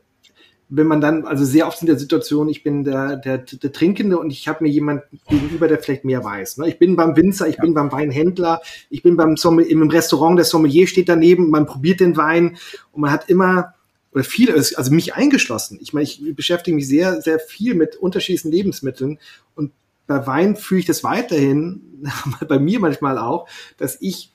[0.70, 4.20] wenn man dann, also sehr oft in der Situation, ich bin der, der, der Trinkende
[4.20, 6.58] und ich habe mir jemanden gegenüber, der vielleicht mehr weiß.
[6.58, 6.70] Ne?
[6.70, 7.64] Ich bin beim Winzer, ich ja.
[7.64, 12.00] bin beim Weinhändler, ich bin beim Sommelier, im Restaurant, der Sommelier steht daneben, man probiert
[12.00, 12.58] den Wein
[12.92, 13.74] und man hat immer,
[14.12, 15.78] oder viele, also mich eingeschlossen.
[15.82, 19.20] Ich meine, ich beschäftige mich sehr, sehr viel mit unterschiedlichen Lebensmitteln
[19.56, 19.72] und
[20.08, 22.04] bei Wein fühle ich das weiterhin,
[22.48, 24.32] bei mir manchmal auch, dass ich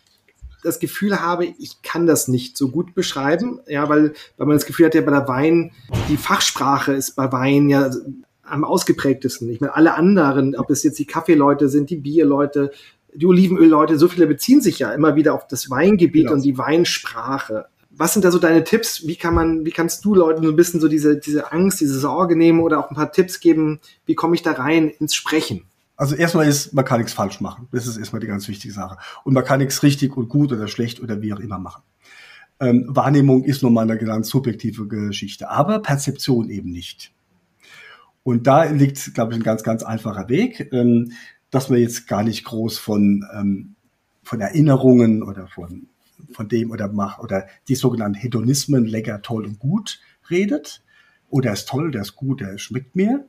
[0.62, 4.66] das Gefühl habe, ich kann das nicht so gut beschreiben, ja, weil, weil man das
[4.66, 5.72] Gefühl hat, ja, bei der Wein,
[6.08, 7.90] die Fachsprache ist bei Wein ja
[8.42, 9.48] am ausgeprägtesten.
[9.50, 12.72] Ich meine, alle anderen, ob es jetzt die Kaffeeleute sind, die Bierleute,
[13.14, 16.34] die Olivenölleute, so viele beziehen sich ja immer wieder auf das Weingebiet genau.
[16.34, 17.66] und die Weinsprache.
[17.96, 19.06] Was sind da so deine Tipps?
[19.06, 21.98] Wie kann man, wie kannst du Leuten so ein bisschen so diese, diese Angst, diese
[21.98, 23.80] Sorge nehmen oder auch ein paar Tipps geben?
[24.06, 25.64] Wie komme ich da rein ins Sprechen?
[25.96, 27.68] Also erstmal ist, man kann nichts falsch machen.
[27.70, 28.98] Das ist erstmal die ganz wichtige Sache.
[29.24, 31.82] Und man kann nichts richtig und gut oder schlecht oder wie auch immer machen.
[32.60, 37.12] Ähm, Wahrnehmung ist nun mal eine ganz subjektive Geschichte, aber Perzeption eben nicht.
[38.22, 41.12] Und da liegt, glaube ich, ein ganz, ganz einfacher Weg, ähm,
[41.50, 43.74] dass man jetzt gar nicht groß von, ähm,
[44.22, 45.88] von Erinnerungen oder von,
[46.32, 50.00] von dem oder macht oder die sogenannten Hedonismen, lecker, toll und gut
[50.30, 50.82] redet.
[51.30, 53.26] Oder ist toll, der ist gut, der schmeckt mir,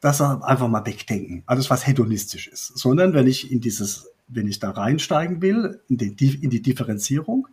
[0.00, 1.44] das einfach mal wegdenken.
[1.46, 2.78] Alles, was hedonistisch ist.
[2.78, 7.48] Sondern wenn ich in dieses, wenn ich da reinsteigen will, in die, in die Differenzierung,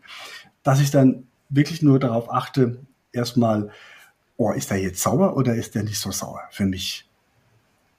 [0.63, 2.80] dass ich dann wirklich nur darauf achte,
[3.12, 3.72] erstmal,
[4.38, 7.08] oh, ist der jetzt sauer oder ist der nicht so sauer für mich?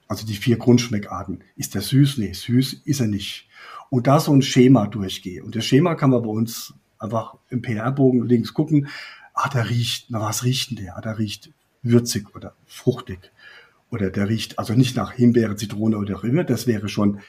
[0.09, 1.43] Also die vier Grundschmeckarten.
[1.57, 2.19] Ist der süß?
[2.19, 3.49] Nee, süß ist er nicht.
[3.93, 5.45] Und da so ein Schema durchgehe.
[5.45, 8.89] Und das Schema kann man bei uns einfach im PR-Bogen links gucken.
[9.35, 10.97] Ah, der riecht, na was riecht denn der?
[10.97, 11.53] Ah, der riecht
[11.83, 13.19] würzig oder fruchtig
[13.91, 17.21] oder der riecht also nicht nach Himbeere, Zitrone oder immer, das wäre schon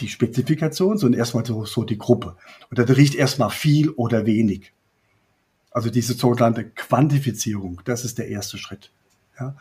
[0.00, 2.36] die Spezifikation, sondern erstmal so, so die Gruppe.
[2.72, 4.72] Oder der riecht erstmal viel oder wenig.
[5.70, 8.90] Also diese sogenannte Quantifizierung, das ist der erste Schritt.
[9.38, 9.56] Ja.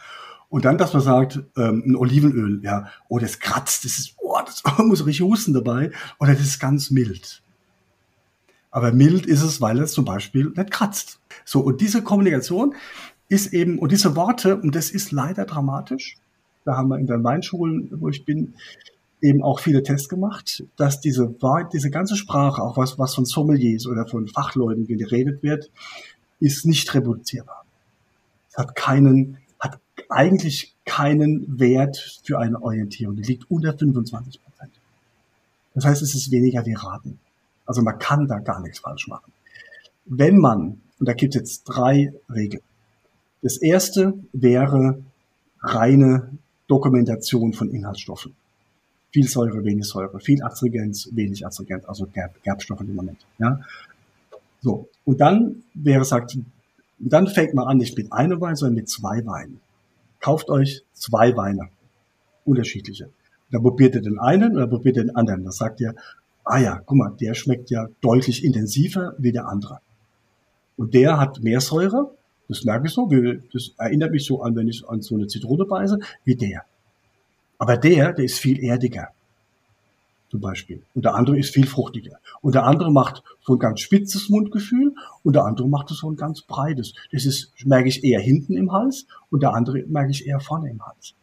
[0.49, 4.41] Und dann, dass man sagt, ähm, ein Olivenöl, ja, oh, das kratzt, das ist, oh,
[4.45, 7.41] das muss richtig husten dabei, oder das ist ganz mild.
[8.71, 11.19] Aber mild ist es, weil es zum Beispiel nicht kratzt.
[11.45, 12.73] So, und diese Kommunikation
[13.29, 16.17] ist eben, und diese Worte, und das ist leider dramatisch,
[16.65, 18.55] da haben wir in den Weinschulen, wo ich bin,
[19.21, 21.33] eben auch viele Tests gemacht, dass diese,
[21.71, 25.71] diese ganze Sprache, auch was, was von Sommeliers oder von Fachleuten geredet wird,
[26.39, 27.63] ist nicht reproduzierbar.
[28.49, 33.15] Es hat keinen, hat eigentlich keinen Wert für eine Orientierung.
[33.15, 34.71] Die liegt unter 25 Prozent.
[35.73, 37.19] Das heißt, es ist weniger wie Raten.
[37.65, 39.31] Also man kann da gar nichts falsch machen.
[40.05, 42.63] Wenn man, und da gibt es jetzt drei Regeln.
[43.41, 45.01] Das erste wäre
[45.61, 48.35] reine Dokumentation von Inhaltsstoffen.
[49.11, 53.25] Viel Säure, wenig Säure, viel Astringenz, wenig Astringenz, also Gerb, Gerbstoffe im Moment.
[53.37, 53.61] Ja?
[54.61, 54.89] So.
[55.05, 56.37] Und dann wäre sagt,
[57.11, 59.59] dann fängt man an, nicht mit einem Wein, sondern mit zwei Weinen.
[60.19, 61.69] Kauft euch zwei Weine.
[62.45, 63.09] Unterschiedliche.
[63.51, 65.43] Dann probiert ihr den einen oder probiert ihr den anderen.
[65.43, 65.95] Da sagt ihr,
[66.43, 69.79] ah ja, guck mal, der schmeckt ja deutlich intensiver wie der andere.
[70.77, 72.11] Und der hat mehr Säure,
[72.47, 73.09] das merke ich so,
[73.53, 76.63] das erinnert mich so an, wenn ich an so eine Zitrone beiße, wie der.
[77.57, 79.09] Aber der, der ist viel erdiger.
[80.33, 80.81] Zum Beispiel.
[80.95, 82.17] Und der andere ist viel fruchtiger.
[82.41, 86.15] Und der andere macht so ein ganz spitzes Mundgefühl und der andere macht so ein
[86.15, 86.95] ganz breites.
[87.11, 90.71] Das ist, merke ich eher hinten im Hals und der andere merke ich eher vorne
[90.71, 91.13] im Hals.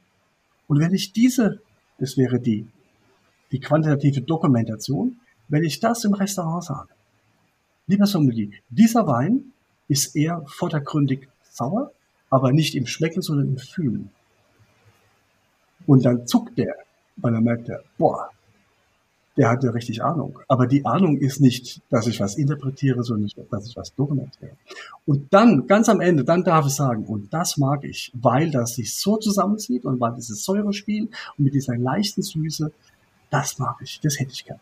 [0.69, 1.61] Und wenn ich diese,
[1.99, 2.69] das wäre die,
[3.51, 5.17] die quantitative Dokumentation,
[5.49, 6.91] wenn ich das im Restaurant sage,
[7.89, 9.53] lieber Sommelier, dieser Wein
[9.89, 11.91] ist eher vordergründig sauer,
[12.31, 14.11] aber nicht im Schmecken, sondern im Fühlen.
[15.85, 16.77] Und dann zuckt der,
[17.17, 18.31] weil er merkt, der, boah,
[19.41, 20.39] der hat ja richtig Ahnung.
[20.49, 24.51] Aber die Ahnung ist nicht, dass ich was interpretiere, sondern dass ich was dokumentiere.
[25.07, 28.75] Und dann, ganz am Ende, dann darf ich sagen, und das mag ich, weil das
[28.75, 32.71] sich so zusammenzieht und weil dieses Säurespiel und mit dieser leichten Süße,
[33.31, 34.61] das mag ich, das hätte ich gern.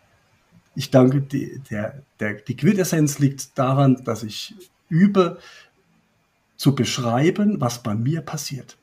[0.76, 4.54] Ich danke, die, der, der, die Quintessenz liegt daran, dass ich
[4.88, 5.38] übe
[6.56, 8.76] zu beschreiben, was bei mir passiert.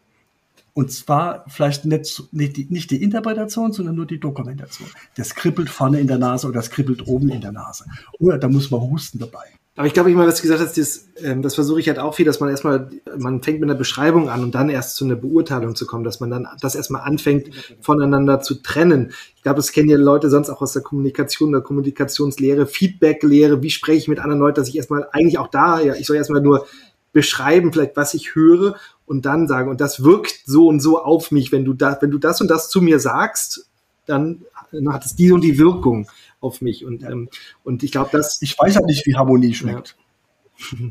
[0.77, 4.89] Und zwar vielleicht nicht, nicht, die, nicht die Interpretation, sondern nur die Dokumentation.
[5.15, 7.85] Das kribbelt vorne in der Nase oder das kribbelt oben in der Nase.
[8.19, 9.45] Oder da muss man husten dabei.
[9.77, 11.97] Aber ich glaube, ich mal, was du gesagt hast, das, ähm, das versuche ich halt
[11.97, 15.05] auch viel, dass man erstmal, man fängt mit einer Beschreibung an und dann erst zu
[15.05, 19.13] einer Beurteilung zu kommen, dass man dann das erstmal anfängt, voneinander zu trennen.
[19.37, 23.69] Ich glaube, das kennen ja Leute sonst auch aus der Kommunikation, der Kommunikationslehre, Feedbacklehre, wie
[23.69, 26.41] spreche ich mit anderen Leuten, dass ich erstmal eigentlich auch da, ja, ich soll erstmal
[26.41, 26.67] nur
[27.15, 31.31] beschreiben, vielleicht was ich höre und dann sagen, und das wirkt so und so auf
[31.31, 33.69] mich, wenn du da, wenn du das und das zu mir sagst,
[34.05, 34.45] dann
[34.89, 36.07] hat es die und die Wirkung
[36.39, 36.85] auf mich.
[36.85, 37.29] Und, ähm,
[37.63, 38.41] und ich glaube, dass.
[38.41, 39.95] Ich weiß ja nicht, wie Harmonie schmeckt.
[39.97, 40.05] Ja.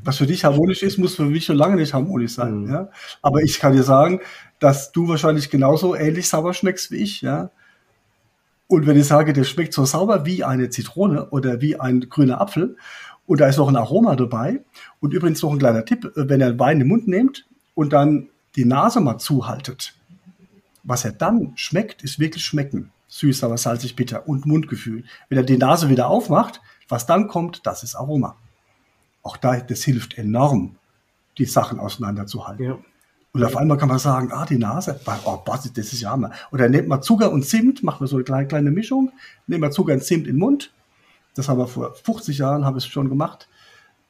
[0.04, 2.64] Was für dich harmonisch ist, muss für mich schon lange nicht harmonisch sein.
[2.64, 2.70] Mhm.
[2.70, 2.90] Ja?
[3.22, 4.20] Aber ich kann dir sagen,
[4.58, 7.22] dass du wahrscheinlich genauso ähnlich sauber schmeckst wie ich.
[7.22, 7.50] Ja?
[8.66, 12.40] Und wenn ich sage, der schmeckt so sauber wie eine Zitrone oder wie ein grüner
[12.40, 12.76] Apfel
[13.26, 14.62] und da ist noch ein Aroma dabei.
[15.00, 18.64] Und übrigens noch ein kleiner Tipp, wenn ihr Wein im Mund nehmt und dann die
[18.64, 19.94] Nase mal zuhaltet,
[20.82, 25.04] was er dann schmeckt, ist wirklich schmecken süß, aber salzig, bitter und Mundgefühl.
[25.28, 28.36] Wenn er die Nase wieder aufmacht, was dann kommt, das ist Aroma.
[29.22, 30.76] Auch da, das hilft enorm,
[31.38, 32.64] die Sachen auseinanderzuhalten.
[32.64, 32.78] Ja.
[33.32, 36.32] Und auf einmal kann man sagen, ah, die Nase, oh, das ist ja mal.
[36.52, 39.12] Oder nehmt mal Zucker und Zimt, macht man so eine kleine, kleine Mischung,
[39.46, 40.72] nehmt mal Zucker und Zimt in den Mund.
[41.34, 43.48] Das haben wir vor 50 Jahren, habe ich schon gemacht.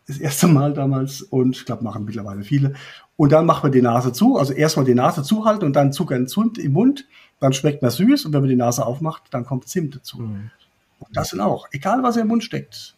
[0.06, 2.74] Das erste Mal damals und ich glaube, machen mittlerweile viele.
[3.16, 6.16] Und dann macht man die Nase zu, also erstmal die Nase zuhalten und dann Zucker
[6.16, 7.06] und Zimt im Mund
[7.44, 10.20] dann schmeckt man süß und wenn man die Nase aufmacht, dann kommt Zimt dazu.
[10.20, 10.50] Mhm.
[10.98, 12.96] Und das sind auch, egal was im Mund steckt,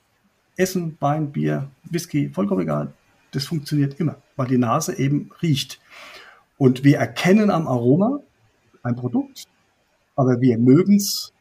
[0.57, 2.93] Essen, Wein, Bier, Whisky, vollkommen egal,
[3.33, 5.81] das funktioniert immer, weil die Nase eben riecht.
[6.59, 8.21] Und wir erkennen am Aroma
[8.85, 9.47] ein Produkt,
[10.15, 11.33] aber wir mögen es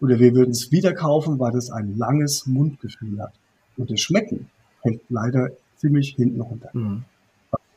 [0.00, 3.32] oder wir würden es wieder kaufen, weil es ein langes Mundgefühl hat.
[3.76, 4.50] Und das Schmecken
[4.82, 6.70] hängt leider ziemlich hinten runter.
[6.72, 7.04] Mhm.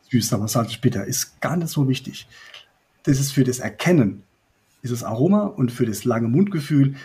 [0.10, 2.28] Süß, aber salzig bitter ist gar nicht so wichtig.
[3.04, 4.24] Das ist für das Erkennen
[4.84, 6.96] ist das Aroma und für das lange Mundgefühl,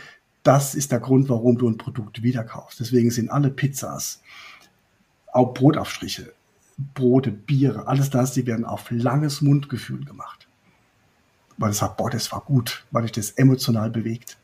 [0.43, 2.81] das ist der Grund, warum du ein Produkt wieder kaufst.
[2.81, 4.21] Deswegen sind alle Pizzas,
[5.33, 6.33] auch Brotaufstriche,
[6.95, 10.49] Brote, Biere, alles das, die werden auf langes Mundgefühl gemacht.
[11.57, 14.39] Weil es sagt, boah, das war gut, weil ich das emotional bewegt.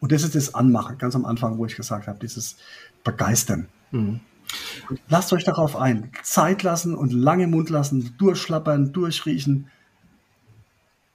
[0.00, 2.56] Und das ist das Anmachen, ganz am Anfang, wo ich gesagt habe, dieses
[3.04, 3.68] Begeistern.
[3.90, 4.20] Mhm.
[5.08, 6.10] Lasst euch darauf ein.
[6.22, 9.70] Zeit lassen und lange Mund lassen, durchschlappern, durchriechen.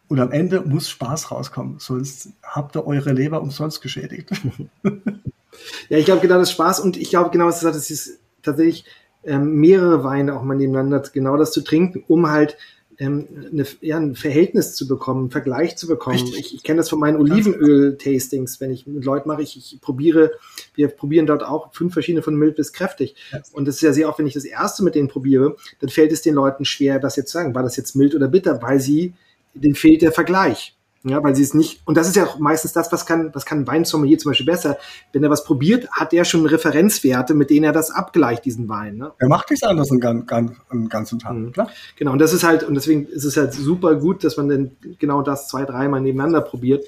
[0.07, 4.31] Und am Ende muss Spaß rauskommen, sonst habt ihr eure Leber umsonst geschädigt.
[5.89, 8.19] ja, ich glaube genau das Spaß und ich glaube genau, was du sagst, es ist
[8.41, 8.85] tatsächlich
[9.23, 12.57] ähm, mehrere Weine auch mal nebeneinander, genau das zu trinken, um halt
[12.99, 16.17] ähm, eine, ja, ein Verhältnis zu bekommen, einen Vergleich zu bekommen.
[16.17, 16.39] Richtig.
[16.39, 20.31] Ich, ich kenne das von meinen Olivenöl-Tastings, wenn ich mit Leuten mache, ich, ich probiere,
[20.75, 23.15] wir probieren dort auch fünf verschiedene von mild bis kräftig.
[23.31, 23.41] Ja.
[23.53, 26.11] Und das ist ja sehr oft, wenn ich das erste mit denen probiere, dann fällt
[26.11, 28.81] es den Leuten schwer, das jetzt zu sagen, war das jetzt mild oder bitter, weil
[28.81, 29.13] sie
[29.53, 30.75] denen fehlt der Vergleich.
[31.03, 33.45] Ja, weil sie es nicht, und das ist ja auch meistens das, was kann, was
[33.45, 34.77] kann ein Weinsommelier zum Beispiel besser.
[35.13, 38.97] Wenn er was probiert, hat er schon Referenzwerte, mit denen er das abgleicht, diesen Wein.
[38.97, 39.13] Ne?
[39.17, 41.53] Er macht nichts anderes einen, einen ganzen Tag, mhm.
[41.53, 41.69] klar.
[41.95, 44.71] Genau, und das ist halt, und deswegen ist es halt super gut, dass man dann
[44.99, 46.85] genau das zwei, dreimal nebeneinander probiert,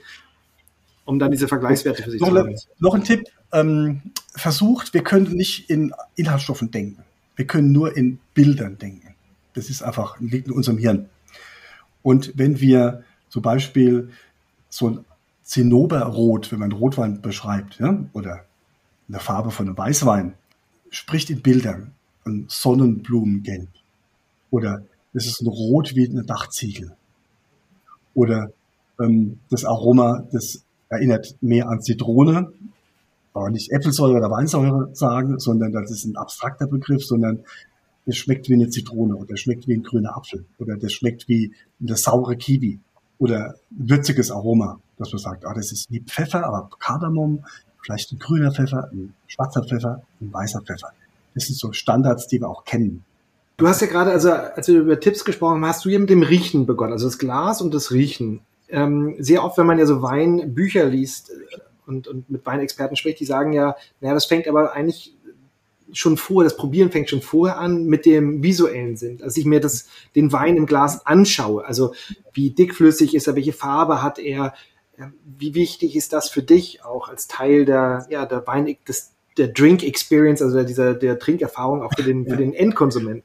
[1.05, 2.55] um dann diese Vergleichswerte für sich noch zu haben.
[2.79, 4.01] Noch ein Tipp, ähm,
[4.35, 7.03] versucht, wir können nicht in Inhaltsstoffen denken.
[7.37, 9.15] Wir können nur in Bildern denken.
[9.53, 11.09] Das ist einfach, liegt in unserem Hirn.
[12.03, 14.09] Und wenn wir zum Beispiel
[14.69, 15.05] so ein
[15.43, 18.45] Zinnoberrot, wenn man Rotwein beschreibt, ja, oder
[19.07, 20.33] eine Farbe von einem Weißwein,
[20.89, 21.93] spricht in Bildern
[22.25, 23.69] ein Sonnenblumengelb.
[24.49, 26.95] Oder es ist ein Rot wie eine Dachziegel.
[28.13, 28.51] Oder
[28.99, 32.51] ähm, das Aroma, das erinnert mehr an Zitrone,
[33.33, 37.45] aber nicht Äpfelsäure oder Weinsäure sagen, sondern das ist ein abstrakter Begriff, sondern
[38.05, 41.53] das schmeckt wie eine Zitrone oder schmeckt wie ein grüner Apfel oder das schmeckt wie
[41.79, 42.81] eine saure Kiwi
[43.21, 47.45] oder würziges Aroma, dass man sagt, ah, das ist wie Pfeffer, aber Kardamom,
[47.83, 50.91] vielleicht ein grüner Pfeffer, ein schwarzer Pfeffer, ein weißer Pfeffer.
[51.35, 53.05] Das sind so Standards, die wir auch kennen.
[53.57, 56.09] Du hast ja gerade, also als wir über Tipps gesprochen haben, hast du ja mit
[56.09, 58.41] dem Riechen begonnen, also das Glas und das Riechen.
[58.69, 63.19] Ähm, sehr oft, wenn man ja so Weinbücher liest äh, und, und mit Weinexperten spricht,
[63.19, 65.13] die sagen ja, naja, das fängt aber eigentlich
[65.93, 69.21] schon vor, das Probieren fängt schon vorher an mit dem visuellen Sinn.
[69.21, 71.93] Als ich mir das, den Wein im Glas anschaue, also
[72.33, 74.53] wie dickflüssig ist er, welche Farbe hat er,
[75.37, 79.47] wie wichtig ist das für dich auch als Teil der, ja, der Wein, des, der
[79.47, 83.23] Drink Experience, also dieser, der Trinkerfahrung auch für den, für den Endkonsumenten?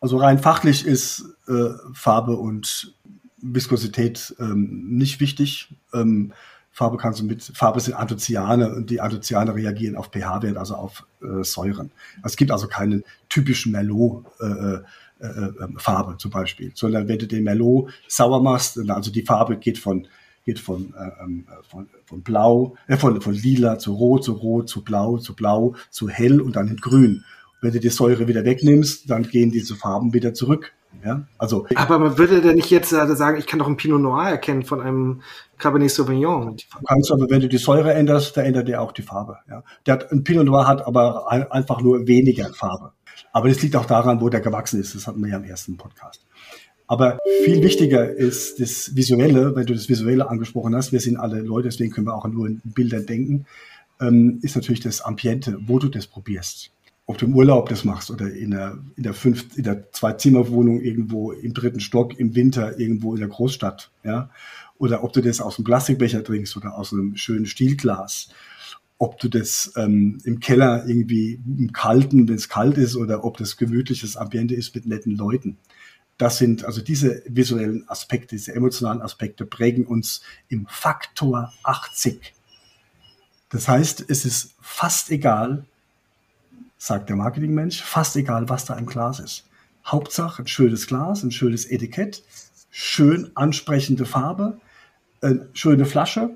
[0.00, 2.94] Also rein fachlich ist äh, Farbe und
[3.40, 5.74] Viskosität ähm, nicht wichtig.
[5.92, 6.32] Ähm,
[6.72, 11.06] Farbe kannst du mit, Farbe sind Anthocyane und die Anthocyane reagieren auf pH-Wert, also auf
[11.20, 11.90] äh, Säuren.
[12.24, 14.78] Es gibt also keinen typischen Merlot, äh,
[15.22, 19.56] äh, ähm, Farbe zum Beispiel, sondern wenn du den Merlot sauer machst, also die Farbe
[19.56, 20.08] geht von
[20.44, 24.68] geht von, äh, ähm, von, von blau, äh, von, von lila zu rot, zu rot,
[24.68, 27.24] zu blau, zu blau, zu hell und dann in grün.
[27.60, 30.72] Wenn du die Säure wieder wegnimmst, dann gehen diese Farben wieder zurück.
[31.04, 31.66] Ja, also.
[31.74, 34.62] Aber man würde denn nicht jetzt äh, sagen, ich kann doch ein Pinot Noir erkennen
[34.62, 35.22] von einem
[35.58, 36.56] Cabernet Sauvignon.
[36.56, 39.38] Du kannst aber, wenn du die Säure änderst, verändert der auch die Farbe.
[39.48, 39.64] Ja.
[39.86, 42.92] Der hat, ein Pinot Noir hat aber einfach nur weniger Farbe.
[43.32, 44.94] Aber das liegt auch daran, wo der gewachsen ist.
[44.94, 46.24] Das hatten wir ja im ersten Podcast.
[46.86, 50.92] Aber viel wichtiger ist das Visuelle, wenn du das Visuelle angesprochen hast.
[50.92, 53.46] Wir sind alle Leute, deswegen können wir auch nur in Bildern denken.
[54.00, 56.70] Ähm, ist natürlich das Ambiente, wo du das probierst
[57.06, 60.80] ob du im Urlaub das machst oder in der, in der fünf, in der Zwei-Zimmer-Wohnung
[60.80, 64.30] irgendwo im dritten Stock im Winter irgendwo in der Großstadt, ja.
[64.78, 68.30] Oder ob du das aus einem Plastikbecher trinkst oder aus einem schönen Stielglas.
[68.98, 73.36] Ob du das ähm, im Keller irgendwie im Kalten, wenn es kalt ist, oder ob
[73.36, 75.56] das gemütliches Ambiente ist mit netten Leuten.
[76.18, 82.32] Das sind also diese visuellen Aspekte, diese emotionalen Aspekte prägen uns im Faktor 80.
[83.50, 85.64] Das heißt, es ist fast egal,
[86.82, 89.44] sagt der Marketingmensch, fast egal, was da im Glas ist.
[89.86, 92.24] Hauptsache ein schönes Glas, ein schönes Etikett,
[92.70, 94.58] schön ansprechende Farbe,
[95.20, 96.30] eine schöne Flasche,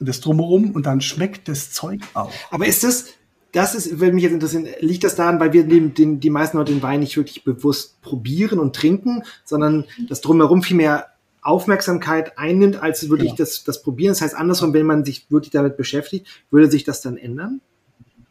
[0.00, 2.32] das drumherum und dann schmeckt das Zeug auch.
[2.50, 3.06] Aber ist das,
[3.52, 6.56] das ist, würde mich jetzt interessieren, liegt das daran, weil wir den, den, die meisten
[6.56, 11.12] Leute den Wein nicht wirklich bewusst probieren und trinken, sondern das drumherum viel mehr
[11.42, 13.36] Aufmerksamkeit einnimmt, als wirklich genau.
[13.36, 14.10] das, das Probieren.
[14.10, 17.60] Das heißt, andersrum, wenn man sich wirklich damit beschäftigt, würde sich das dann ändern?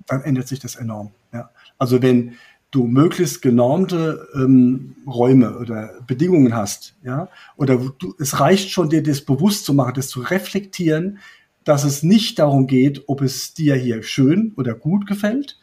[0.08, 1.50] Dann ändert sich das enorm, ja.
[1.78, 2.36] Also wenn
[2.72, 9.04] du möglichst genormte ähm, Räume oder Bedingungen hast, ja, oder du, es reicht schon, dir
[9.04, 11.20] das bewusst zu machen, das zu reflektieren,
[11.64, 15.60] dass es nicht darum geht, ob es dir hier schön oder gut gefällt,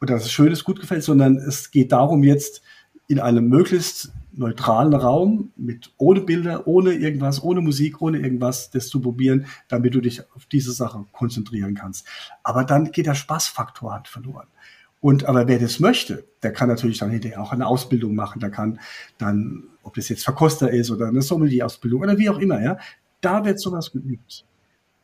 [0.00, 2.62] oder dass es schön ist, gut gefällt, sondern es geht darum, jetzt
[3.08, 8.88] in einem möglichst neutralen Raum mit ohne Bilder, ohne irgendwas, ohne Musik, ohne irgendwas, das
[8.88, 12.06] zu probieren, damit du dich auf diese Sache konzentrieren kannst.
[12.42, 14.46] Aber dann geht der Spaßfaktor halt verloren.
[15.00, 18.40] Und aber wer das möchte, der kann natürlich dann hinterher auch eine Ausbildung machen.
[18.40, 18.80] Der kann
[19.18, 22.78] dann, ob das jetzt Verkoster ist oder eine Sommelier-Ausbildung oder wie auch immer, ja,
[23.20, 24.46] da wird sowas geübt.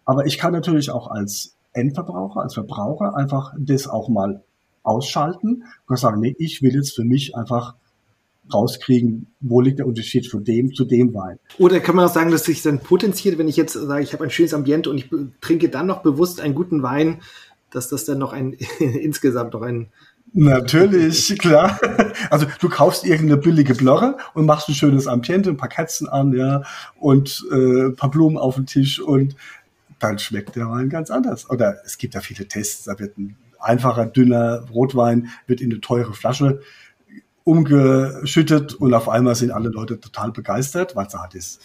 [0.06, 4.42] Aber ich kann natürlich auch als Endverbraucher, als Verbraucher einfach das auch mal
[4.82, 7.74] ausschalten und sagen, nee, ich will jetzt für mich einfach
[8.52, 11.38] rauskriegen, wo liegt der Unterschied von dem zu dem Wein.
[11.58, 14.24] Oder kann man auch sagen, dass sich dann potenziert, wenn ich jetzt sage, ich habe
[14.24, 15.08] ein schönes Ambiente und ich
[15.40, 17.20] trinke dann noch bewusst einen guten Wein,
[17.70, 19.88] dass das dann noch ein insgesamt noch ein
[20.32, 21.80] Natürlich, klar.
[22.30, 26.32] Also du kaufst irgendeine billige Blöre und machst ein schönes Ambiente, ein paar Kerzen an,
[26.32, 26.62] ja,
[27.00, 29.34] und äh, ein paar Blumen auf den Tisch und
[29.98, 31.50] dann schmeckt der Wein ganz anders.
[31.50, 35.80] Oder es gibt ja viele Tests, da wird ein einfacher, dünner Rotwein, wird in eine
[35.80, 36.60] teure Flasche
[37.44, 41.60] umgeschüttet und auf einmal sind alle Leute total begeistert, weil es halt ist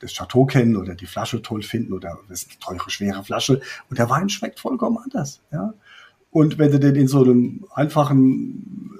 [0.00, 3.60] das Chateau kennen oder die Flasche toll finden oder das ist eine teure, schwere Flasche.
[3.88, 5.40] Und der Wein schmeckt vollkommen anders.
[5.50, 5.72] Ja?
[6.30, 8.90] Und wenn du den in so einem einfachen,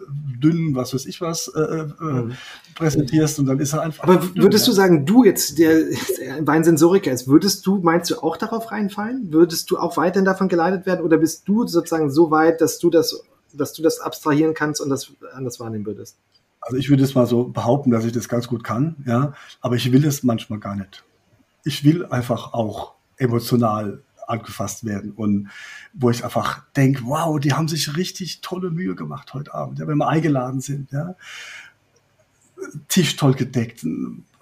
[0.45, 2.33] dünnen, was weiß ich was, äh, äh, mhm.
[2.75, 4.05] präsentierst und dann ist er einfach.
[4.05, 5.85] Aber würdest dünn, du sagen, du jetzt, der,
[6.21, 9.33] der Weinsensoriker ist, würdest du, meinst du auch darauf reinfallen?
[9.33, 12.91] Würdest du auch weiterhin davon geleitet werden oder bist du sozusagen so weit, dass du
[12.91, 13.25] das,
[13.57, 16.17] dass du das abstrahieren kannst und das anders wahrnehmen würdest?
[16.61, 19.77] Also ich würde es mal so behaupten, dass ich das ganz gut kann, ja, aber
[19.77, 21.05] ich will es manchmal gar nicht.
[21.65, 25.51] Ich will einfach auch emotional angefasst werden und
[25.93, 29.87] wo ich einfach denke, wow, die haben sich richtig tolle Mühe gemacht heute Abend, ja,
[29.87, 31.15] wenn wir eingeladen sind, ja.
[32.89, 33.85] Tisch toll gedeckt,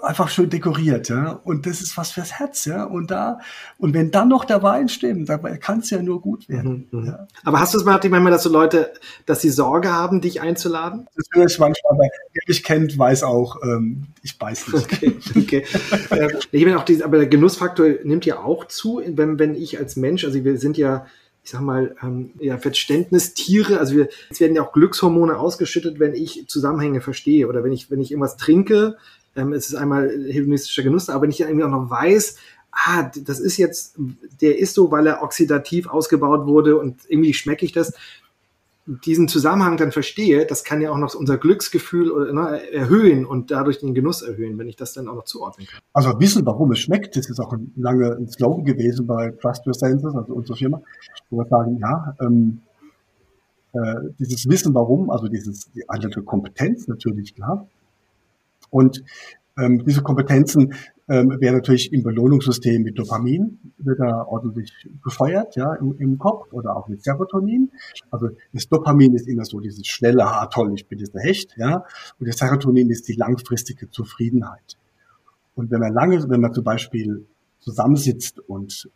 [0.03, 1.41] einfach schön dekoriert, ja.
[1.45, 2.85] Und das ist was fürs Herz, ja.
[2.85, 3.39] Und da,
[3.79, 6.89] und wenn dann noch der Wein stimmt, dann kann es ja nur gut werden.
[6.91, 7.07] Mhm, mhm.
[7.07, 7.29] ja.
[7.45, 8.93] Aber hast du es mal manchmal, dass so Leute,
[9.27, 11.07] dass sie Sorge haben, dich einzuladen?
[11.17, 14.85] Das höre ich manchmal, aber wer mich kennt, weiß auch, ähm, ich beiß nicht.
[14.85, 15.65] Okay, okay.
[16.11, 19.79] äh, ich meine auch dieses, aber der Genussfaktor nimmt ja auch zu, wenn, wenn ich
[19.79, 21.07] als Mensch, also wir sind ja,
[21.45, 26.15] ich sag mal, ähm, ja, Verständnistiere, also wir, es werden ja auch Glückshormone ausgeschüttet, wenn
[26.15, 28.97] ich Zusammenhänge verstehe oder wenn ich, wenn ich irgendwas trinke,
[29.37, 32.37] ähm, es ist einmal hedonistischer Genuss, aber wenn ich irgendwie auch noch weiß,
[32.73, 33.97] ah, das ist jetzt,
[34.41, 37.93] der ist so, weil er oxidativ ausgebaut wurde und irgendwie schmecke ich das,
[38.85, 43.53] diesen Zusammenhang dann verstehe, das kann ja auch noch unser Glücksgefühl oder, ne, erhöhen und
[43.53, 45.81] dadurch den Genuss erhöhen, wenn ich das dann auch noch zuordnen kann.
[45.93, 49.67] Also wissen, warum es schmeckt, das ist auch ein, lange ein Slogan gewesen bei Trust
[49.67, 50.83] Your Senses, also unsere Firma,
[51.31, 52.61] wo wir sagen, ja, ähm,
[53.73, 57.69] äh, dieses Wissen, warum, also dieses, die andere Kompetenz natürlich, klar,
[58.73, 59.05] und
[59.59, 60.75] ähm, diese Kompetenzen
[61.09, 64.73] ähm, wäre natürlich im Belohnungssystem mit Dopamin, wird da ordentlich
[65.05, 67.71] gefeuert, ja, im, im, Kopf oder auch mit Serotonin.
[68.11, 71.55] Also das Dopamin ist immer so dieses schnelle, ah toll, ich bin jetzt der Hecht,
[71.59, 71.85] ja,
[72.19, 74.79] und das Serotonin ist die langfristige Zufriedenheit.
[75.55, 77.27] Und wenn man lange, wenn man zum Beispiel
[77.61, 78.89] zusammensitzt und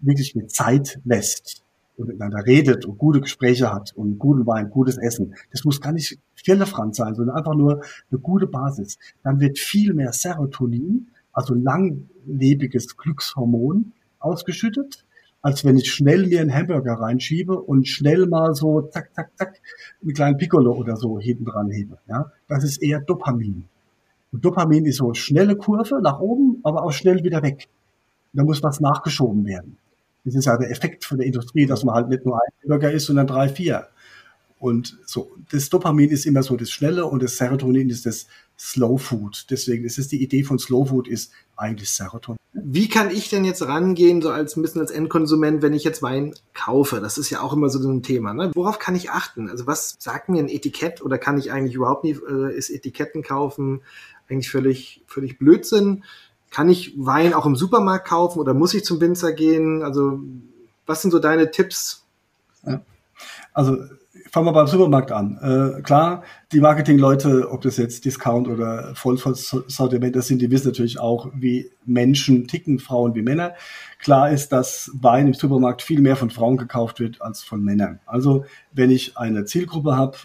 [0.00, 1.61] wirklich mit Zeit lässt
[1.96, 5.92] und miteinander redet und gute Gespräche hat und guten Wein, gutes Essen, das muss gar
[5.92, 11.54] nicht firlefanz sein, sondern einfach nur eine gute Basis, dann wird viel mehr Serotonin also
[11.54, 15.04] langlebiges Glückshormon ausgeschüttet,
[15.40, 19.60] als wenn ich schnell mir einen Hamburger reinschiebe und schnell mal so zack, zack, zack,
[20.00, 21.98] einen kleinen Piccolo oder so hinten dran hebe.
[22.06, 23.64] Ja, das ist eher Dopamin.
[24.30, 27.68] Und Dopamin ist so schnelle Kurve nach oben, aber auch schnell wieder weg.
[28.32, 29.76] Da muss was nachgeschoben werden.
[30.24, 32.92] Das ist ja der Effekt von der Industrie, dass man halt nicht nur ein Burger
[32.92, 33.88] isst, sondern drei, vier.
[34.62, 38.96] Und so, das Dopamin ist immer so das Schnelle und das Serotonin ist das Slow
[38.96, 39.46] Food.
[39.50, 42.38] Deswegen ist es die Idee von Slow Food ist eigentlich Serotonin.
[42.52, 46.00] Wie kann ich denn jetzt rangehen, so als ein bisschen als Endkonsument, wenn ich jetzt
[46.00, 47.00] Wein kaufe?
[47.00, 48.34] Das ist ja auch immer so ein Thema.
[48.34, 48.52] Ne?
[48.54, 49.50] Worauf kann ich achten?
[49.50, 53.24] Also was sagt mir ein Etikett oder kann ich eigentlich überhaupt nicht, äh, ist Etiketten
[53.24, 53.80] kaufen
[54.28, 56.04] eigentlich völlig, völlig Blödsinn?
[56.52, 59.82] Kann ich Wein auch im Supermarkt kaufen oder muss ich zum Winzer gehen?
[59.82, 60.20] Also
[60.86, 62.04] was sind so deine Tipps?
[63.54, 63.78] Also
[64.30, 65.38] fangen wir beim Supermarkt an.
[65.42, 66.22] Äh, klar,
[66.52, 71.70] die Marketingleute, ob das jetzt Discount oder Vollsortiment das sind, die wissen natürlich auch, wie
[71.84, 73.54] Menschen ticken, Frauen wie Männer.
[73.98, 78.00] Klar ist, dass Wein im Supermarkt viel mehr von Frauen gekauft wird als von Männern.
[78.06, 80.16] Also wenn ich eine Zielgruppe habe,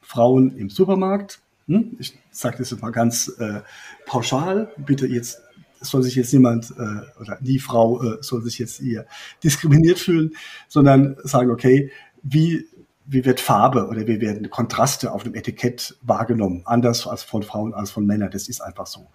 [0.00, 3.62] Frauen im Supermarkt, hm, ich sage das jetzt mal ganz äh,
[4.06, 5.40] pauschal, bitte jetzt
[5.84, 9.06] soll sich jetzt niemand äh, oder die Frau äh, soll sich jetzt hier
[9.42, 10.34] diskriminiert fühlen,
[10.68, 11.90] sondern sagen, okay,
[12.22, 12.66] wie
[13.06, 17.74] wie wird Farbe oder wie werden Kontraste auf dem Etikett wahrgenommen, anders als von Frauen
[17.74, 18.30] als von Männern.
[18.30, 19.08] Das ist einfach so.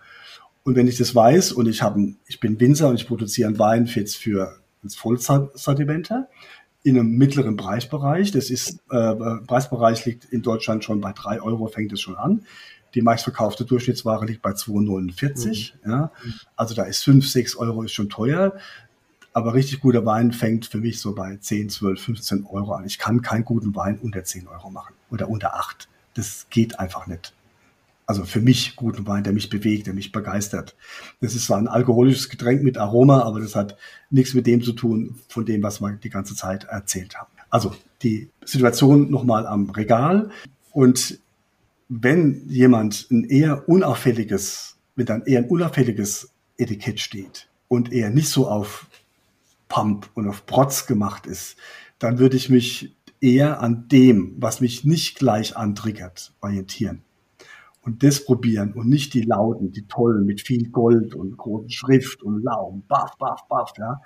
[0.63, 3.59] Und wenn ich das weiß und ich habe, ich bin Winzer und ich produziere einen
[3.59, 6.27] Wein jetzt für ins Vollsortimenter
[6.83, 8.31] in einem mittleren Preisbereich.
[8.31, 9.15] Das ist äh,
[9.47, 12.45] Preisbereich liegt in Deutschland schon bei drei Euro, fängt es schon an.
[12.95, 15.73] Die meistverkaufte Durchschnittsware liegt bei 2,49.
[15.83, 15.91] Mhm.
[15.91, 16.11] Ja.
[16.55, 18.53] Also da ist 5, 6 Euro ist schon teuer.
[19.33, 22.85] Aber richtig guter Wein fängt für mich so bei 10, 12, 15 Euro an.
[22.85, 25.87] Ich kann keinen guten Wein unter 10 Euro machen oder unter 8.
[26.15, 27.33] Das geht einfach nicht.
[28.09, 30.75] Also für mich guten Wein, der mich bewegt, der mich begeistert.
[31.21, 33.77] Das ist zwar ein alkoholisches Getränk mit Aroma, aber das hat
[34.09, 37.29] nichts mit dem zu tun, von dem, was wir die ganze Zeit erzählt haben.
[37.51, 40.31] Also die Situation nochmal am Regal.
[40.71, 41.19] Und
[41.89, 48.47] wenn jemand ein eher unauffälliges, wenn dann eher unauffälliges Etikett steht und eher nicht so
[48.47, 48.87] auf
[49.67, 51.57] Pump und auf Protz gemacht ist,
[51.97, 57.01] dann würde ich mich eher an dem, was mich nicht gleich antriggert, orientieren.
[57.81, 62.21] Und das probieren und nicht die lauten, die tollen mit viel Gold und großen Schrift
[62.21, 63.99] und Laum, baff, baff, baff, ja.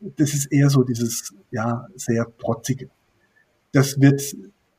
[0.00, 2.90] Das ist eher so dieses, ja, sehr protzige.
[3.70, 4.20] Das wird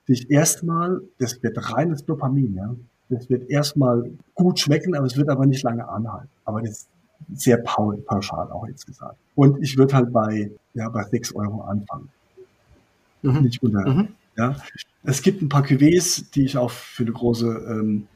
[0.07, 2.75] dich erstmal, das wird reines Dopamin, ja.
[3.09, 6.29] Das wird erstmal gut schmecken, aber es wird aber nicht lange anhalten.
[6.45, 6.87] Aber das
[7.33, 9.17] sehr pauschal auch jetzt gesagt.
[9.35, 12.09] Und ich würde halt bei, ja, bei 6 Euro anfangen.
[13.21, 13.41] Mhm.
[13.41, 14.07] Nicht unter, mhm.
[14.37, 14.55] ja.
[15.03, 18.07] Es gibt ein paar Cuvées, die ich auch für eine große ähm,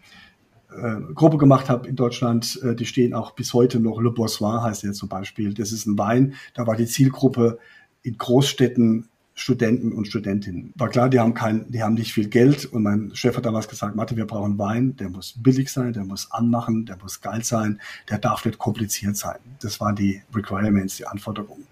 [0.72, 2.60] äh, Gruppe gemacht habe in Deutschland.
[2.64, 4.00] Äh, die stehen auch bis heute noch.
[4.02, 5.54] Le Bourgeois heißt der zum Beispiel.
[5.54, 7.60] Das ist ein Wein, da war die Zielgruppe
[8.04, 9.08] in Großstädten
[9.40, 10.74] Studenten und Studentinnen.
[10.76, 13.68] War klar, die haben kein, die haben nicht viel Geld und mein Chef hat damals
[13.68, 17.44] gesagt, Mathe, wir brauchen Wein, der muss billig sein, der muss anmachen, der muss geil
[17.44, 17.80] sein,
[18.10, 19.38] der darf nicht kompliziert sein.
[19.62, 21.68] Das waren die Requirements, die Anforderungen.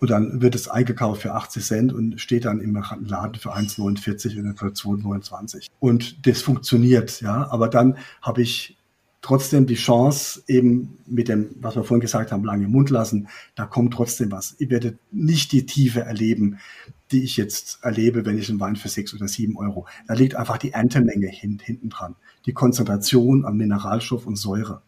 [0.00, 4.40] Und dann wird es eingekauft für 80 Cent und steht dann im Laden für 1,49
[4.40, 5.66] oder für 2,29.
[5.80, 7.50] Und das funktioniert, ja.
[7.50, 8.77] Aber dann habe ich
[9.20, 13.66] trotzdem die Chance, eben mit dem, was wir vorhin gesagt haben, lange Mund lassen, da
[13.66, 14.56] kommt trotzdem was.
[14.58, 16.58] Ihr werdet nicht die Tiefe erleben,
[17.10, 19.86] die ich jetzt erlebe, wenn ich einen Wein für sechs oder sieben Euro.
[20.06, 22.16] Da liegt einfach die Erntemenge hin, hinten dran.
[22.46, 24.82] Die Konzentration an Mineralstoff und Säure.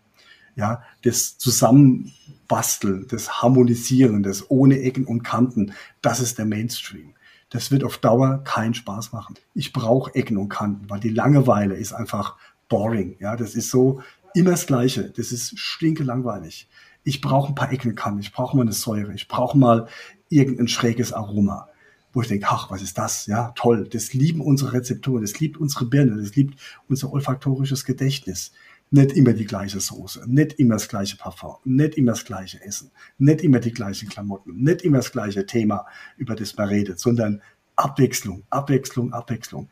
[0.56, 5.72] Ja, das Zusammenbasteln, das Harmonisieren, das ohne Ecken und Kanten,
[6.02, 7.14] das ist der Mainstream.
[7.48, 9.36] Das wird auf Dauer keinen Spaß machen.
[9.54, 12.36] Ich brauche Ecken und Kanten, weil die Langeweile ist einfach
[12.68, 13.16] boring.
[13.18, 14.00] Ja, das ist so,
[14.34, 15.10] immer das Gleiche.
[15.16, 16.68] Das ist stinke langweilig.
[17.02, 19.88] Ich brauche ein paar Ecken kann, ich brauche mal eine Säure, ich brauche mal
[20.28, 21.68] irgendein schräges Aroma,
[22.12, 23.26] wo ich denke, ach, was ist das?
[23.26, 23.88] Ja, toll.
[23.90, 28.52] Das lieben unsere Rezeptoren, das liebt unsere Birne, das liebt unser olfaktorisches Gedächtnis.
[28.92, 32.90] Nicht immer die gleiche Soße, nicht immer das gleiche Parfum, nicht immer das gleiche Essen,
[33.18, 37.40] nicht immer die gleichen Klamotten, nicht immer das gleiche Thema, über das man redet, sondern
[37.76, 39.68] Abwechslung, Abwechslung, Abwechslung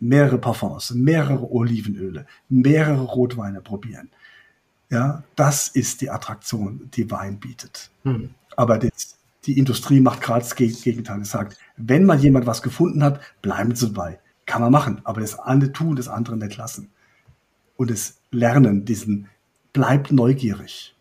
[0.00, 4.10] mehrere Parfums, mehrere Olivenöle, mehrere Rotweine probieren.
[4.90, 7.90] Ja, das ist die Attraktion, die Wein bietet.
[8.02, 8.30] Hm.
[8.56, 11.20] Aber das, die Industrie macht gerade das Gegenteil.
[11.20, 14.20] Es sagt, wenn mal jemand was gefunden hat, bleiben Sie dabei.
[14.46, 16.90] Kann man machen, aber das eine tun, das andere nicht lassen.
[17.76, 19.28] Und das Lernen, diesen,
[19.72, 20.94] bleibt neugierig.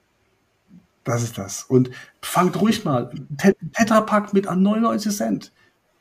[1.03, 1.63] Das ist das.
[1.63, 1.91] Und
[2.21, 3.11] fangt ruhig mal.
[3.73, 5.51] Tetrapack mit an 99 Cent.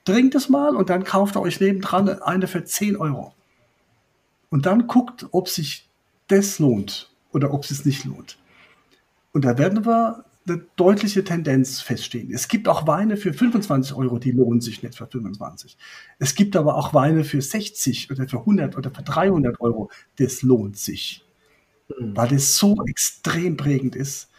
[0.05, 3.35] Trinkt es mal und dann kauft ihr euch nebendran eine für 10 Euro.
[4.51, 5.89] Und dann guckt, ob sich
[6.29, 8.39] das lohnt oder ob es sich nicht lohnt.
[9.33, 12.33] Und da werden wir eine deutliche Tendenz feststehen.
[12.33, 15.77] Es gibt auch Weine für 25 Euro, die lohnen sich nicht für 25.
[16.19, 19.91] Es gibt aber auch Weine für 60 oder für 100 oder für 300 Euro.
[20.17, 21.25] Das lohnt sich,
[21.89, 22.17] mhm.
[22.17, 24.31] weil es so extrem prägend ist.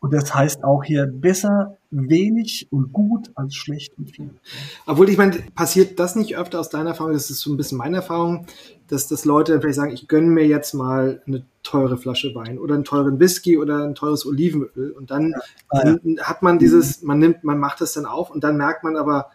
[0.00, 4.30] Und das heißt auch hier besser wenig und gut als schlecht und viel.
[4.86, 7.12] Obwohl, ich meine, passiert das nicht öfter aus deiner Erfahrung?
[7.12, 8.46] Das ist so ein bisschen meine Erfahrung,
[8.88, 12.74] dass, dass Leute vielleicht sagen, ich gönne mir jetzt mal eine teure Flasche Wein oder
[12.74, 14.90] einen teuren Whisky oder ein teures Olivenöl.
[14.90, 15.38] Und dann ja.
[15.70, 18.96] Ah, hat man dieses, man nimmt, man macht es dann auf und dann merkt man
[18.96, 19.30] aber,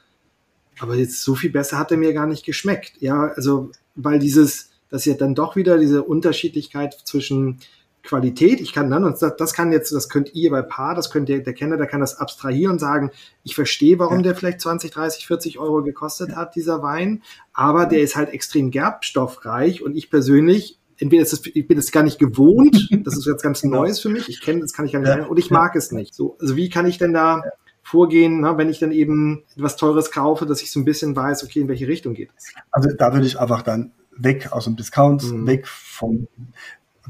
[0.79, 2.93] aber jetzt so viel besser hat er mir gar nicht geschmeckt.
[2.99, 7.59] Ja, also, weil dieses, das ja dann doch wieder diese Unterschiedlichkeit zwischen
[8.03, 8.61] Qualität.
[8.61, 11.29] Ich kann dann, und das, das kann jetzt, das könnt ihr bei Paar, das könnt
[11.29, 13.11] ihr, der Kenner, der kann das abstrahieren und sagen,
[13.43, 14.23] ich verstehe, warum ja.
[14.23, 16.35] der vielleicht 20, 30, 40 Euro gekostet ja.
[16.37, 17.21] hat, dieser Wein,
[17.53, 21.91] aber der ist halt extrem gerbstoffreich und ich persönlich, entweder ist das, ich bin es
[21.91, 23.81] gar nicht gewohnt, das ist jetzt ganz genau.
[23.81, 25.25] Neues für mich, ich kenne das kann ich gar nicht, ja.
[25.25, 26.13] und ich mag es nicht.
[26.13, 27.41] So, also wie kann ich denn da
[27.83, 31.43] vorgehen, na, wenn ich dann eben was Teures kaufe, dass ich so ein bisschen weiß,
[31.43, 32.53] okay, in welche Richtung geht es?
[32.71, 35.47] Also da würde ich einfach dann weg aus dem Discount, mhm.
[35.47, 36.27] weg vom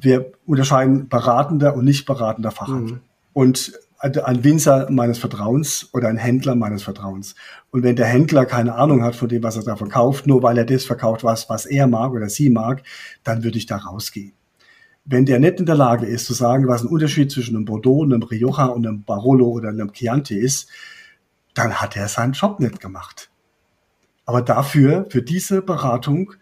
[0.02, 2.96] wir unterscheiden beratender und nicht beratender Fachhandel.
[2.96, 3.02] Mhm.
[3.34, 7.36] Und ein Winzer meines Vertrauens oder ein Händler meines Vertrauens.
[7.72, 10.58] Und wenn der Händler keine Ahnung hat von dem, was er da verkauft, nur weil
[10.58, 12.84] er das verkauft, was, was er mag oder sie mag,
[13.24, 14.34] dann würde ich da rausgehen.
[15.04, 18.04] Wenn der nicht in der Lage ist zu sagen, was ein Unterschied zwischen einem Bordeaux,
[18.04, 20.70] einem Rioja und einem Barolo oder einem Chianti ist,
[21.54, 23.30] dann hat er seinen Job nicht gemacht.
[24.26, 26.34] Aber dafür, für diese Beratung,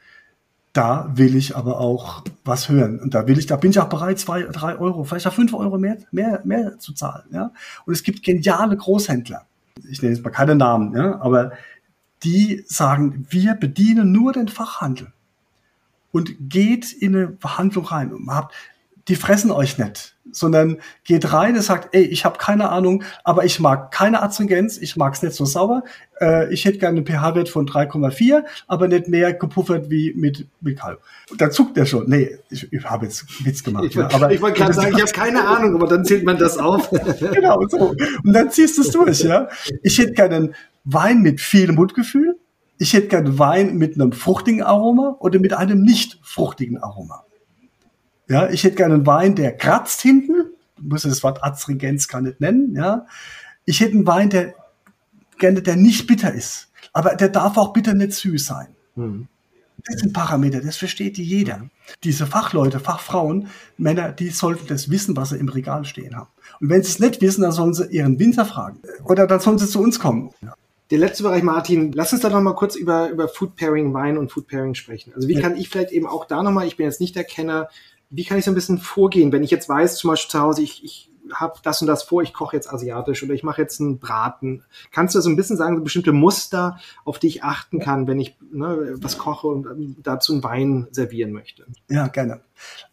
[0.77, 2.99] da will ich aber auch was hören.
[2.99, 5.53] Und da will ich, da bin ich auch bereit, zwei, drei Euro, vielleicht auch fünf
[5.55, 7.25] Euro mehr, mehr, mehr zu zahlen.
[7.31, 7.51] Ja?
[7.85, 9.47] Und es gibt geniale Großhändler.
[9.89, 11.51] Ich nenne jetzt mal keine Namen, ja, aber
[12.23, 15.13] die sagen, wir bedienen nur den Fachhandel
[16.11, 18.53] und geht in eine Verhandlung rein und habt,
[19.07, 23.45] die fressen euch nicht sondern geht rein und sagt, ey, ich habe keine Ahnung, aber
[23.45, 25.83] ich mag keine Astringenz, ich mag es nicht so sauer,
[26.19, 30.79] äh, ich hätte gerne einen pH-Wert von 3,4, aber nicht mehr gepuffert wie mit, mit
[30.79, 31.01] Kalb.
[31.37, 32.09] Da zuckt er schon.
[32.09, 33.85] Nee, ich, ich habe jetzt Witz gemacht.
[33.85, 36.37] Ich, ja, aber, ich wollte gerade sagen, ich habe keine Ahnung, aber dann zählt man
[36.37, 36.89] das auf.
[37.19, 37.95] genau, so.
[38.23, 39.47] Und dann ziehst du es durch, ja.
[39.83, 42.37] Ich hätte gerne einen Wein mit viel Mundgefühl,
[42.79, 47.23] ich hätte gerne Wein mit einem fruchtigen Aroma oder mit einem nicht fruchtigen Aroma.
[48.27, 50.45] Ja, ich hätte gerne einen Wein, der kratzt hinten.
[50.77, 52.75] Ich muss das Wort Astringenz gar nicht nennen.
[52.75, 53.05] Ja,
[53.65, 54.53] ich hätte einen Wein, der
[55.37, 56.69] gerne, der nicht bitter ist.
[56.93, 58.67] Aber der darf auch bitter nicht süß sein.
[58.95, 59.27] Mhm.
[59.85, 61.69] Das sind Parameter, das versteht jeder.
[62.03, 63.47] Diese Fachleute, Fachfrauen,
[63.77, 66.29] Männer, die sollten das wissen, was sie im Regal stehen haben.
[66.59, 68.79] Und wenn sie es nicht wissen, dann sollen sie ihren Winzer fragen.
[69.03, 70.31] Oder dann sollen sie zu uns kommen.
[70.89, 74.17] Der letzte Bereich, Martin, lass uns da noch mal kurz über, über Food Pairing Wein
[74.17, 75.13] und Food Pairing sprechen.
[75.13, 77.25] Also wie kann ich vielleicht eben auch da noch mal, ich bin jetzt nicht der
[77.25, 77.69] Kenner,
[78.09, 80.61] wie kann ich so ein bisschen vorgehen, wenn ich jetzt weiß, zum Beispiel zu Hause,
[80.61, 83.79] ich, ich habe das und das vor, ich koche jetzt asiatisch oder ich mache jetzt
[83.81, 84.63] einen Braten.
[84.91, 88.19] Kannst du so ein bisschen sagen, so bestimmte Muster, auf die ich achten kann, wenn
[88.19, 91.65] ich ne, was koche und dazu einen Wein servieren möchte?
[91.89, 92.41] Ja, gerne.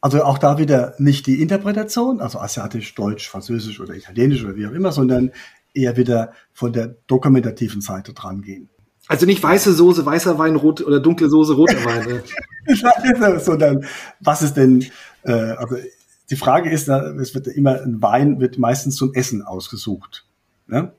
[0.01, 4.67] Also auch da wieder nicht die Interpretation, also asiatisch, deutsch, französisch oder italienisch oder wie
[4.67, 5.33] auch immer, sondern
[5.73, 8.69] eher wieder von der dokumentativen Seite dran gehen.
[9.07, 12.23] Also nicht weiße Soße, weißer Wein, rot oder dunkle Soße, roter Wein.
[12.67, 13.41] Ne?
[13.41, 13.85] Sondern
[14.21, 14.87] was ist denn,
[15.25, 15.77] äh, also
[16.31, 20.27] die Frage ist, es wird immer, ein Wein wird meistens zum Essen ausgesucht.
[20.67, 20.93] Ne?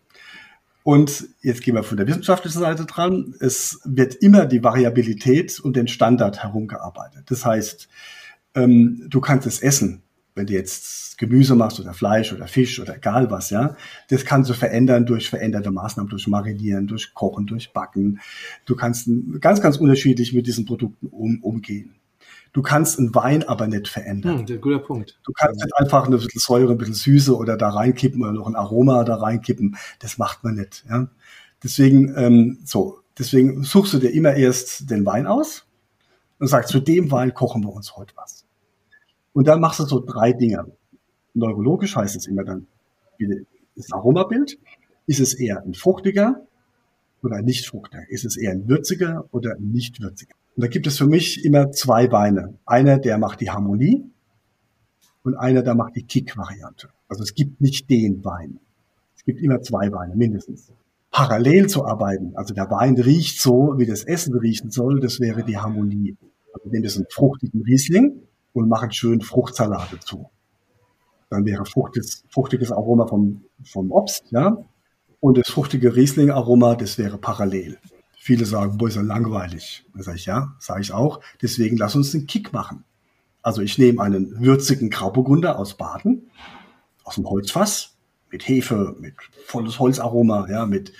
[0.84, 3.34] Und jetzt gehen wir von der wissenschaftlichen Seite dran.
[3.39, 7.24] Es wird immer die Variabilität und den Standard herumgearbeitet.
[7.26, 7.89] Das heißt,
[8.53, 10.03] ähm, du kannst es essen
[10.36, 13.75] wenn du jetzt Gemüse machst oder Fleisch oder Fisch oder egal was, ja,
[14.09, 18.19] das kannst du verändern durch veränderte Maßnahmen, durch Marinieren, durch Kochen, durch Backen.
[18.65, 19.09] Du kannst
[19.39, 21.95] ganz, ganz unterschiedlich mit diesen Produkten um, umgehen.
[22.51, 24.47] Du kannst einen Wein aber nicht verändern.
[24.47, 25.19] Hm, guter Punkt.
[25.25, 28.47] Du kannst nicht einfach ein bisschen Säure, ein bisschen Süße oder da reinkippen oder noch
[28.47, 29.77] ein Aroma da reinkippen.
[29.99, 30.86] Das macht man nicht.
[30.89, 31.07] Ja?
[31.63, 35.65] Deswegen, ähm, so, deswegen suchst du dir immer erst den Wein aus
[36.39, 38.45] und sagst, zu dem Wein kochen wir uns heute was.
[39.36, 40.65] Und dann machst du so drei Dinge.
[41.33, 42.67] Neurologisch heißt es immer dann,
[43.75, 44.57] das Aromabild.
[45.07, 46.47] Ist es eher ein fruchtiger
[47.21, 48.09] oder ein nicht fruchtiger?
[48.09, 50.33] Ist es eher ein würziger oder ein nicht würziger?
[50.55, 52.57] Und da gibt es für mich immer zwei Weine.
[52.65, 54.05] Einer, der macht die Harmonie
[55.23, 56.88] und einer, der macht die Kick-Variante.
[57.09, 58.61] Also es gibt nicht den Wein.
[59.17, 60.71] Es gibt immer zwei Weine, mindestens.
[61.11, 65.43] Parallel zu arbeiten, also der Wein riecht so, wie das Essen riechen soll, das wäre
[65.43, 66.15] die Harmonie.
[66.53, 68.21] Also nehmen wir einen fruchtigen Riesling
[68.56, 70.30] und machen schön Fruchtsalat dazu.
[71.30, 74.58] Dann wäre fruchtiges, fruchtiges Aroma vom, vom Obst, ja.
[75.20, 77.78] Und das fruchtige Riesling-Aroma, das wäre parallel.
[78.18, 79.86] Viele sagen, boah, ist ja langweilig.
[79.93, 81.20] Da sage ich, ja, sage ich auch.
[81.41, 82.84] Deswegen lass uns einen Kick machen.
[83.41, 86.30] Also ich nehme einen würzigen Grauburgunder aus Baden,
[87.03, 87.95] aus dem Holzfass,
[88.32, 90.93] mit Hefe, mit volles Holzaroma, ja, mit,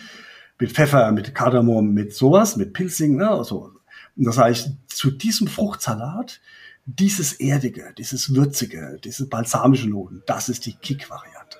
[0.60, 3.72] mit Pfeffer, mit Kardamom, mit sowas, mit Pilzing, ne, so.
[4.18, 6.42] Und das heißt, zu diesem Fruchtsalat,
[6.86, 11.58] dieses Erdige, dieses Würzige, diese balsamische Noten, das ist die Kick-Variante.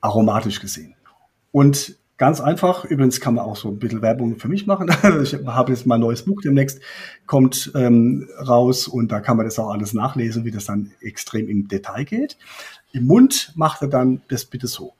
[0.00, 0.94] Aromatisch gesehen.
[1.52, 2.84] Und Ganz einfach.
[2.84, 4.88] Übrigens kann man auch so ein bisschen Werbung für mich machen.
[5.22, 6.80] ich habe jetzt mal ein neues Buch demnächst,
[7.26, 11.48] kommt ähm, raus und da kann man das auch alles nachlesen, wie das dann extrem
[11.48, 12.36] im Detail geht.
[12.92, 14.94] Im Mund macht er dann das bitte so.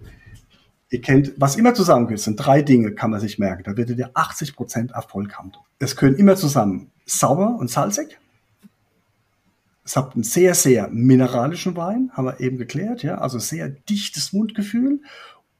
[0.90, 3.64] Ihr kennt, was immer zusammengehört, sind drei Dinge, kann man sich merken.
[3.64, 5.50] Da werdet ihr 80 Prozent Erfolg haben.
[5.80, 8.16] Es können immer zusammen sauer und salzig.
[9.88, 14.34] Es habt einen sehr, sehr mineralischen Wein, haben wir eben geklärt, ja, also sehr dichtes
[14.34, 15.00] Mundgefühl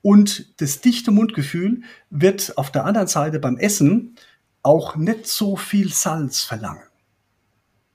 [0.03, 4.17] und das dichte Mundgefühl wird auf der anderen Seite beim Essen
[4.63, 6.83] auch nicht so viel Salz verlangen.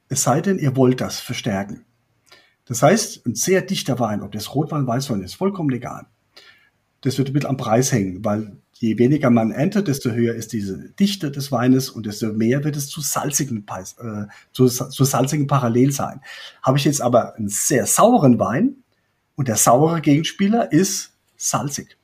[0.10, 1.86] Es sei denn, ihr wollt das verstärken.
[2.66, 6.08] Das heißt, ein sehr dichter Wein, ob das Rotwein, Weißwein ist, vollkommen legal.
[7.02, 10.90] Das wird bisschen am Preis hängen, weil je weniger man erntet, desto höher ist diese
[11.00, 15.92] Dichte des Weines und desto mehr wird es zu salzigen, äh, zu, zu salzigen Parallel
[15.92, 16.22] sein.
[16.62, 18.78] Habe ich jetzt aber einen sehr sauren Wein
[19.36, 21.98] und der saure Gegenspieler ist salzig.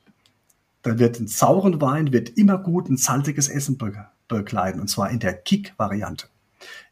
[0.82, 5.10] Dann wird ein sauren Wein wird immer gut ein salziges Essen be bekleiden, und zwar
[5.10, 6.28] in der Kick-Variante.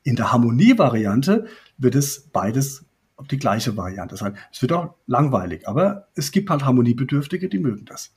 [0.03, 2.85] In der Harmonie-Variante wird es beides
[3.31, 4.37] die gleiche Variante sein.
[4.53, 8.12] Es wird auch langweilig, aber es gibt halt Harmoniebedürftige, die mögen das.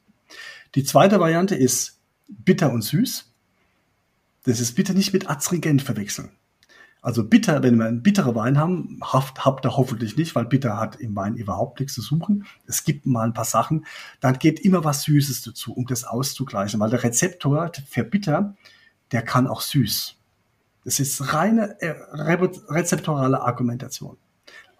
[0.75, 3.31] Die zweite Variante ist bitter und süß.
[4.43, 6.31] Das ist bitte nicht mit astringent verwechseln.
[7.03, 10.77] Also bitter, wenn wir einen bitteren Wein haben, habt, habt ihr hoffentlich nicht, weil bitter
[10.77, 12.45] hat im Wein überhaupt nichts zu suchen.
[12.67, 13.85] Es gibt mal ein paar Sachen,
[14.19, 18.55] dann geht immer was Süßes dazu, um das auszugleichen, weil der Rezeptor für bitter,
[19.11, 20.15] der kann auch süß.
[20.85, 24.17] Das ist reine äh, rezeptorale Argumentation.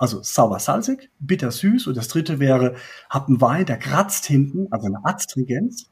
[0.02, 2.74] Also sauer-salzig, bitter-süß und das dritte wäre,
[3.08, 5.92] habt einen Wein, der kratzt hinten, also eine Astringenz,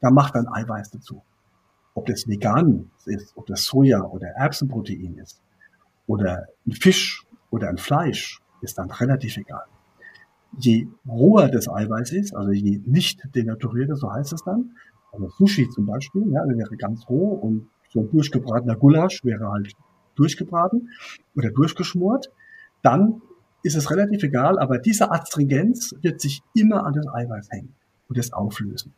[0.00, 1.24] da macht dann Eiweiß dazu.
[1.92, 5.42] Ob das vegan ist, ob das Soja oder Erbsenprotein ist
[6.06, 9.64] oder ein Fisch oder ein Fleisch ist dann relativ egal.
[10.56, 14.76] Je roher das Eiweiß ist, also je nicht denaturierter, so heißt es dann,
[15.10, 19.50] also Sushi zum Beispiel, ja, der wäre ganz roh und so ein durchgebratener Gulasch wäre
[19.50, 19.72] halt
[20.14, 20.90] durchgebraten
[21.34, 22.30] oder durchgeschmort,
[22.82, 23.20] dann
[23.62, 27.74] ist es relativ egal, aber diese Astringenz wird sich immer an das Eiweiß hängen
[28.08, 28.94] und es auflösen.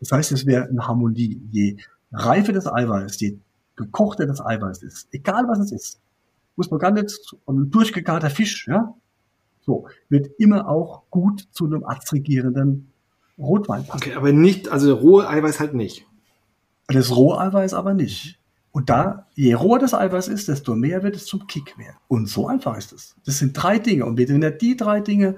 [0.00, 1.40] Das heißt, es wäre eine Harmonie.
[1.50, 1.76] Je
[2.12, 3.38] reifer das Eiweiß, je
[3.76, 6.00] gekochter das Eiweiß ist, egal was es ist,
[6.56, 7.10] muss man gar nicht,
[7.46, 8.94] ein durchgegarter Fisch, ja,
[9.64, 12.90] so, wird immer auch gut zu einem astringierenden
[13.38, 14.02] Rotwein passen.
[14.02, 16.06] Okay, aber nicht, also rohe Eiweiß halt nicht.
[16.88, 18.38] Das rohe Eiweiß aber nicht.
[18.72, 21.96] Und da, je roher das Eiweiß ist, desto mehr wird es zum Kick werden.
[22.08, 23.14] Und so einfach ist es.
[23.24, 24.06] Das sind drei Dinge.
[24.06, 25.36] Und wenn er die drei Dinge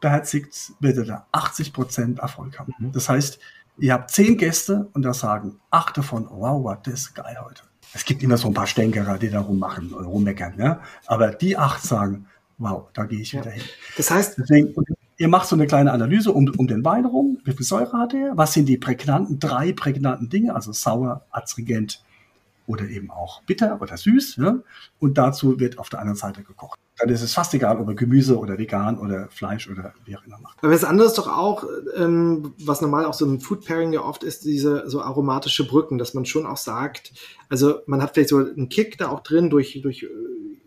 [0.00, 2.74] beherzigt, wird er da 80 Prozent Erfolg haben.
[2.78, 2.92] Mhm.
[2.92, 3.38] Das heißt,
[3.78, 7.62] ihr habt zehn Gäste und da sagen acht davon, wow, wow, das ist geil heute.
[7.94, 10.58] Es gibt immer so ein paar Stänkerer, die da rummachen und rummeckern.
[10.58, 10.80] Ja?
[11.06, 12.26] Aber die acht sagen,
[12.58, 13.52] wow, da gehe ich wieder ja.
[13.52, 13.62] hin.
[13.96, 14.74] Das heißt, Deswegen,
[15.16, 17.38] ihr macht so eine kleine Analyse um, um den Wein rum.
[17.44, 18.36] Wie viel Säure hat er?
[18.36, 20.54] Was sind die prägnanten, drei prägnanten Dinge?
[20.54, 22.02] Also sauer, astringent
[22.66, 24.36] oder eben auch bitter oder süß.
[24.36, 24.58] Ja?
[24.98, 27.94] Und dazu wird auf der anderen Seite gekocht dann ist es fast egal, ob er
[27.94, 30.58] Gemüse oder vegan oder Fleisch oder wie auch immer macht.
[30.62, 31.64] Aber das andere ist doch auch,
[31.96, 35.98] ähm, was normal auch so ein Food Pairing ja oft ist, diese so aromatische Brücken,
[35.98, 37.12] dass man schon auch sagt,
[37.48, 40.08] also man hat vielleicht so einen Kick da auch drin durch, durch äh,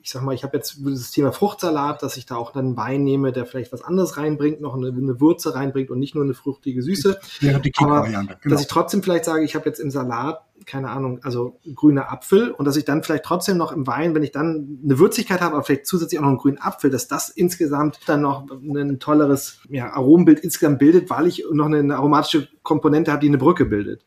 [0.01, 3.03] ich sag mal, ich habe jetzt das Thema Fruchtsalat, dass ich da auch dann Wein
[3.03, 6.33] nehme, der vielleicht was anderes reinbringt, noch eine, eine Würze reinbringt und nicht nur eine
[6.33, 7.19] fruchtige Süße.
[7.41, 8.33] Ja, die Aber genau.
[8.45, 12.51] dass ich trotzdem vielleicht sage, ich habe jetzt im Salat, keine Ahnung, also grüner Apfel
[12.51, 15.55] und dass ich dann vielleicht trotzdem noch im Wein, wenn ich dann eine Würzigkeit habe,
[15.55, 19.59] aber vielleicht zusätzlich auch noch einen grünen Apfel, dass das insgesamt dann noch ein tolleres
[19.69, 24.05] ja, Aromenbild insgesamt bildet, weil ich noch eine aromatische Komponente habe, die eine Brücke bildet.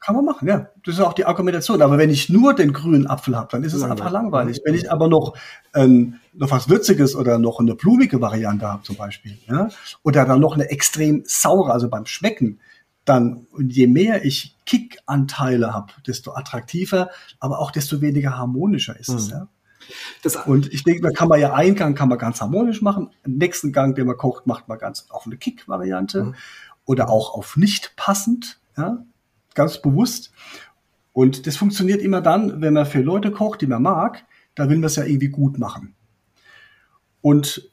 [0.00, 0.68] Kann man machen, ja.
[0.84, 1.82] Das ist auch die Argumentation.
[1.82, 4.00] Aber wenn ich nur den grünen Apfel habe, dann ist es langweilig.
[4.00, 4.60] einfach langweilig.
[4.64, 5.34] Wenn ich aber noch,
[5.74, 9.68] ähm, noch was Würziges oder noch eine blumige Variante habe zum Beispiel, ja,
[10.04, 12.60] oder dann noch eine extrem saure, also beim Schmecken,
[13.04, 19.16] dann, je mehr ich Kickanteile habe, desto attraktiver, aber auch desto weniger harmonischer ist mhm.
[19.16, 19.48] es, ja.
[20.22, 23.10] Das, und ich denke, da kann man ja einen Gang kann man ganz harmonisch machen.
[23.24, 26.34] Im nächsten Gang, den man kocht, macht man ganz auf eine Kick-Variante mhm.
[26.84, 29.04] oder auch auf nicht passend, ja,
[29.54, 30.32] ganz bewusst.
[31.12, 34.24] Und das funktioniert immer dann, wenn man für Leute kocht, die man mag,
[34.54, 35.94] da will man es ja irgendwie gut machen.
[37.20, 37.70] Und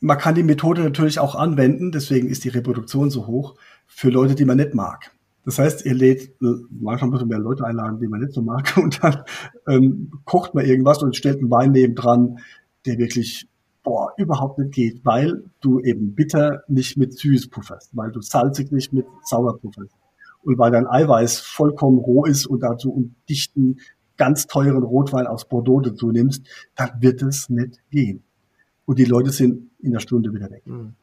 [0.00, 4.34] man kann die Methode natürlich auch anwenden, deswegen ist die Reproduktion so hoch, für Leute,
[4.34, 5.12] die man nicht mag.
[5.44, 6.34] Das heißt, ihr lädt,
[6.70, 9.24] manchmal müssen mehr Leute einladen, die man nicht so mag, und dann
[9.68, 12.38] ähm, kocht man irgendwas und stellt einen Wein nebendran,
[12.86, 13.48] der wirklich
[13.82, 18.72] boah, überhaupt nicht geht, weil du eben bitter nicht mit süß pufferst, weil du salzig
[18.72, 19.94] nicht mit sauer pufferst
[20.42, 23.78] und weil dein Eiweiß vollkommen roh ist und dazu einen dichten,
[24.16, 28.22] ganz teuren Rotwein aus Bordeaux dazu nimmst, dann wird es nicht gehen.
[28.84, 30.66] Und die Leute sind in der Stunde wieder weg.
[30.66, 30.94] Mhm.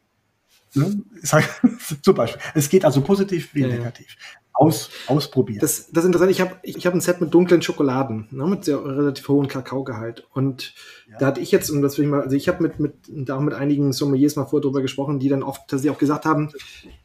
[0.74, 1.02] Ne?
[2.02, 2.42] Zum Beispiel.
[2.54, 4.16] Es geht also positiv wie ja, negativ.
[4.60, 5.60] Aus, ausprobieren.
[5.62, 6.32] Das, das ist interessant.
[6.32, 10.26] Ich habe ich hab ein Set mit dunklen Schokoladen, ne, mit sehr relativ hohem Kakaogehalt.
[10.34, 10.74] Und
[11.08, 11.18] ja.
[11.20, 13.38] da hatte ich jetzt, und das will ich mal, also ich habe mit, mit, da
[13.38, 16.26] auch mit einigen Sommeliers mal vorher drüber gesprochen, die dann oft, dass sie auch gesagt
[16.26, 16.52] haben,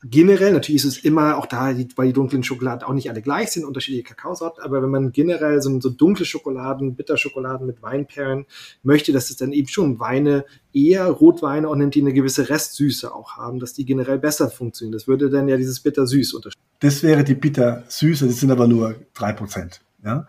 [0.02, 3.52] generell, natürlich ist es immer auch da, weil die dunklen Schokoladen auch nicht alle gleich
[3.52, 8.46] sind, unterschiedliche Kakaosorten, aber wenn man generell so, so dunkle Schokoladen, Bitterschokoladen mit Weinperlen
[8.82, 13.14] möchte, dass es dann eben schon Weine eher Rotweine und nimmt die eine gewisse Restsüße
[13.14, 14.92] auch haben, dass die generell besser funktionieren.
[14.92, 16.71] Das würde dann ja dieses bitter-süß unterstützen.
[16.82, 19.82] Das wäre die bitter-süße, das sind aber nur drei Prozent.
[20.04, 20.26] Ja?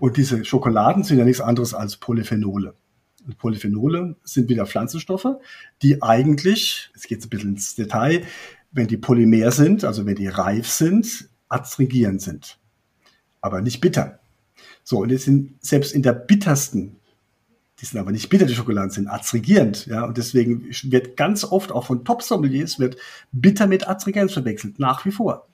[0.00, 2.74] Und diese Schokoladen sind ja nichts anderes als Polyphenole.
[3.24, 5.28] Und Polyphenole sind wieder Pflanzenstoffe,
[5.80, 8.24] die eigentlich, es geht ein bisschen ins Detail,
[8.72, 12.58] wenn die polymer sind, also wenn die reif sind, adstringierend sind.
[13.40, 14.18] Aber nicht bitter.
[14.82, 16.96] So, und jetzt sind selbst in der bittersten
[17.80, 21.72] die sind aber nicht bitter, die Schokoladen sind adstringierend, ja, und deswegen wird ganz oft
[21.72, 22.96] auch von Top-Sommeliers wird
[23.32, 25.48] bitter mit Adstringenz verwechselt, nach wie vor.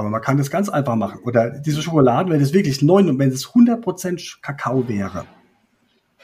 [0.00, 1.20] Aber man kann das ganz einfach machen.
[1.24, 5.26] Oder diese Schokoladen, wenn es wirklich neun und wenn es 100% Kakao wäre,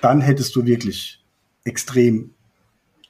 [0.00, 1.22] dann hättest du wirklich
[1.64, 2.30] extrem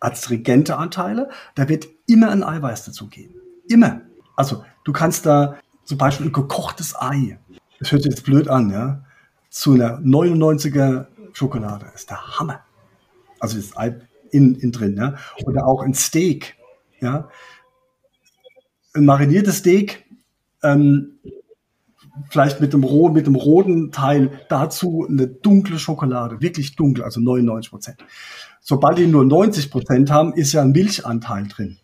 [0.00, 1.30] adstringente Anteile.
[1.54, 3.32] Da wird immer ein Eiweiß dazugehen.
[3.68, 4.00] Immer.
[4.34, 7.38] Also, du kannst da zum Beispiel ein gekochtes Ei,
[7.78, 9.04] das hört sich jetzt blöd an, ja,
[9.50, 12.64] zu einer 99er Schokolade ist der Hammer.
[13.38, 14.00] Also das Ei
[14.32, 15.14] in, in drin, ja.
[15.44, 16.56] Oder auch ein Steak,
[16.98, 17.28] ja.
[18.94, 20.05] Ein mariniertes Steak,
[20.72, 21.18] ähm,
[22.30, 22.80] vielleicht mit dem
[23.12, 28.04] mit dem roten Teil dazu eine dunkle Schokolade, wirklich dunkel, also 99 Prozent.
[28.60, 31.78] Sobald die nur 90 Prozent haben, ist ja ein Milchanteil drin.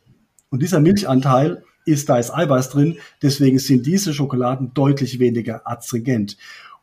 [0.51, 6.37] Und dieser Milchanteil ist, da ist Eiweiß drin, deswegen sind diese Schokoladen deutlich weniger astringent.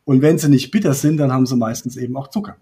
[0.05, 2.57] Und wenn sie nicht bitter sind, dann haben sie meistens eben auch Zucker.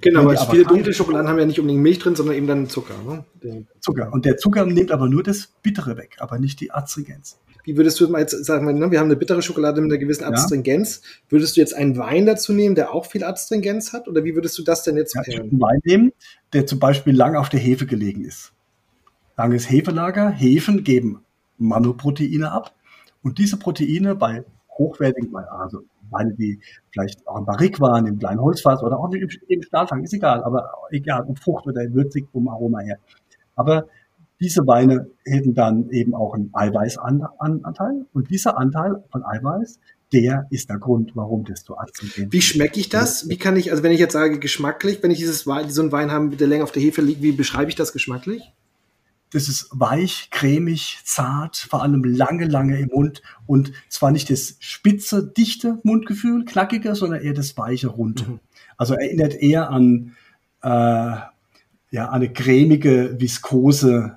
[0.00, 2.94] Genau, weil viele dunkle Schokoladen haben ja nicht unbedingt Milch drin, sondern eben dann Zucker.
[3.04, 3.66] Ne?
[3.80, 4.12] Zucker.
[4.12, 7.38] Und der Zucker nimmt aber nur das Bittere weg, aber nicht die Astringenz.
[7.66, 10.24] Wie würdest du mal jetzt sagen, ne, wir haben eine bittere Schokolade mit einer gewissen
[10.24, 11.02] Astringenz.
[11.02, 11.32] Ja.
[11.32, 14.06] Würdest du jetzt einen Wein dazu nehmen, der auch viel Astringenz hat?
[14.06, 16.12] Oder wie würdest du das denn jetzt ja, ich einen Wein nehmen,
[16.52, 18.52] der zum Beispiel lang auf der Hefe gelegen ist.
[19.36, 20.30] Langes Hefelager.
[20.30, 21.24] Hefen geben
[21.58, 22.72] Manoproteine ab.
[23.22, 24.44] Und diese Proteine bei
[24.78, 26.60] hochwertigen, also Weine, die
[26.92, 30.70] vielleicht auch im Barrik waren, im kleinen Holzfass oder auch im Stahlfang, ist egal, aber
[30.90, 32.98] egal, ob Frucht oder würzig vom Aroma her.
[33.56, 33.88] Aber
[34.40, 39.78] diese Weine hätten dann eben auch einen Eiweißanteil und dieser Anteil von Eiweiß,
[40.12, 43.28] der ist der Grund, warum das so Akzent Wie schmecke ich das?
[43.28, 45.92] Wie kann ich, also wenn ich jetzt sage geschmacklich, wenn ich dieses Wein, so einen
[45.92, 48.52] Wein habe, der länger auf der Hefe liegt, wie beschreibe ich das geschmacklich?
[49.32, 54.56] Das ist weich, cremig, zart, vor allem lange, lange im Mund und zwar nicht das
[54.60, 58.22] spitze, dichte Mundgefühl, knackiger, sondern eher das weiche, runde.
[58.24, 58.40] Mhm.
[58.76, 60.14] Also erinnert eher an
[60.62, 61.16] äh,
[61.90, 64.15] ja, eine cremige, viskose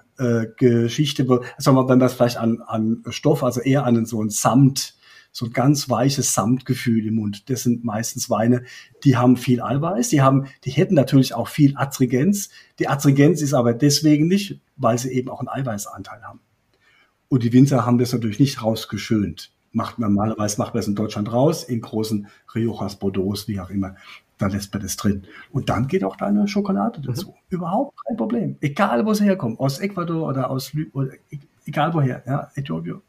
[0.58, 1.26] Geschichte.
[1.58, 4.96] Sagen wir, wenn man es vielleicht an, an Stoff, also eher an so ein Samt,
[5.32, 7.50] so ein ganz weiches Samtgefühl im Mund.
[7.50, 8.64] Das sind meistens Weine,
[9.04, 12.50] die haben viel Eiweiß, die haben, die hätten natürlich auch viel Adstrigenz.
[12.80, 16.40] Die Adstrigenz ist aber deswegen nicht, weil sie eben auch einen Eiweißanteil haben.
[17.28, 19.52] Und die Winzer haben das natürlich nicht rausgeschönt.
[19.72, 23.70] Macht man normalerweise macht man es in Deutschland raus, in großen Riojas, Bordeaux, wie auch
[23.70, 23.96] immer.
[24.40, 25.28] Da lässt man das drin.
[25.52, 27.28] Und dann geht auch deine Schokolade dazu.
[27.28, 27.34] Mhm.
[27.50, 28.56] Überhaupt kein Problem.
[28.62, 29.60] Egal, wo sie herkommt.
[29.60, 33.02] Aus Ecuador oder aus, Lü oder e-, egal woher, ja, Äthiopien.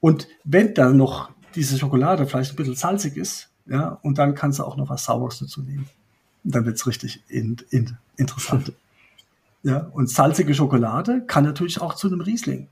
[0.00, 4.58] Und wenn dann noch diese Schokolade vielleicht ein bisschen salzig ist, ja, und dann kannst
[4.58, 5.88] du auch noch was Saures dazu nehmen.
[6.42, 8.72] Und dann wird's richtig in, in, interessant.
[9.62, 12.68] ja, und salzige Schokolade kann natürlich auch zu einem Riesling.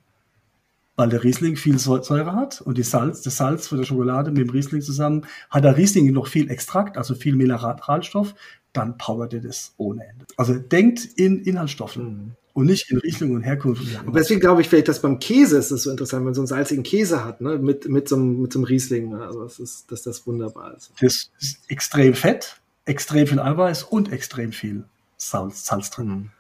[0.96, 4.40] Weil der Riesling viel Säure hat und die Salz, das Salz für die Schokolade mit
[4.40, 8.34] dem Riesling zusammen hat der Riesling noch viel Extrakt, also viel Mineralstoff,
[8.72, 10.24] dann powert er das ohne Ende.
[10.36, 12.04] Also denkt in Inhaltsstoffen.
[12.04, 13.82] Mhm und nicht in Riesling und Herkunft.
[14.06, 16.40] Und deswegen glaube ich vielleicht, dass beim Käse ist das so interessant, wenn man so
[16.40, 17.58] einen salzigen Käse hat, ne?
[17.58, 19.10] mit, mit, so einem, mit so einem Riesling.
[19.10, 19.20] Ne?
[19.20, 20.90] Also das ist, dass das wunderbar ist.
[20.98, 24.84] Das ist extrem fett, extrem viel Eiweiß und extrem viel
[25.18, 26.08] Salz, Salz drin.
[26.08, 26.30] Mhm.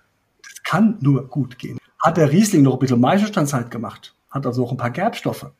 [0.42, 1.76] Das kann nur gut gehen.
[1.98, 5.50] Hat der Riesling noch ein bisschen Maischestandzeit gemacht, hat also noch ein paar Gerbstoffe,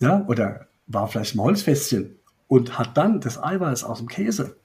[0.00, 2.16] ja, oder war vielleicht ein Holzfässchen
[2.48, 4.56] und hat dann das Eiweiß aus dem Käse.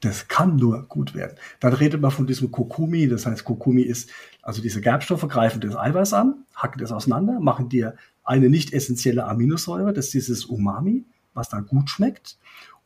[0.00, 1.38] Das kann nur gut werden.
[1.60, 3.08] Dann redet man von diesem Kokumi.
[3.08, 4.10] Das heißt, Kokumi ist,
[4.42, 9.24] also diese Gerbstoffe greifen das Eiweiß an, hacken das auseinander, machen dir eine nicht essentielle
[9.24, 12.38] Aminosäure, das ist dieses Umami, was dann gut schmeckt.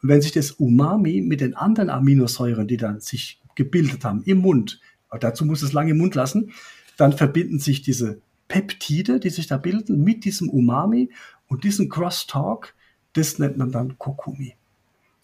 [0.03, 4.39] Und wenn sich das Umami mit den anderen Aminosäuren, die dann sich gebildet haben im
[4.39, 4.81] Mund,
[5.19, 6.53] dazu muss es lange im Mund lassen,
[6.97, 11.11] dann verbinden sich diese Peptide, die sich da bilden, mit diesem Umami
[11.47, 12.75] und diesen Crosstalk,
[13.13, 14.55] das nennt man dann Kokumi.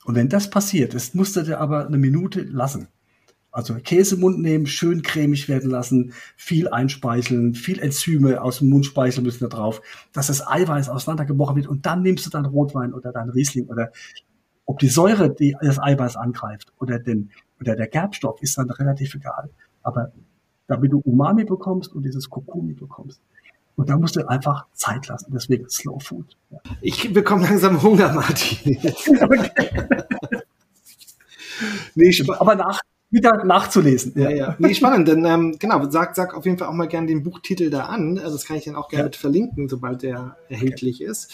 [0.05, 2.89] Und wenn das passiert, das musst du dir aber eine Minute lassen.
[3.51, 8.68] Also Käse im Mund nehmen, schön cremig werden lassen, viel einspeicheln, viel Enzyme aus dem
[8.68, 9.81] Mundspeichel müssen da drauf,
[10.12, 13.93] dass das Eiweiß auseinandergebrochen wird und dann nimmst du dann Rotwein oder dann Riesling oder
[14.66, 19.14] ob die Säure die das Eiweiß angreift oder den oder der Gerbstoff ist dann relativ
[19.14, 19.51] egal.
[19.83, 20.12] Aber
[20.67, 23.21] damit du Umami bekommst und dieses Kokumi bekommst,
[23.77, 25.33] und da musst du einfach Zeit lassen.
[25.35, 26.37] Deswegen Slow Food.
[26.51, 26.59] Ja.
[26.81, 28.79] Ich bekomme langsam Hunger, Martin.
[31.95, 32.79] nee, aber nach,
[33.11, 34.12] wieder nachzulesen.
[34.17, 34.55] Ja, ja.
[34.59, 37.71] Nee, spannend, denn ähm, genau, sag, sag auf jeden Fall auch mal gerne den Buchtitel
[37.71, 38.19] da an.
[38.19, 39.07] Also das kann ich dann auch gerne ja.
[39.07, 41.11] mit verlinken, sobald der erhältlich okay.
[41.11, 41.33] ist.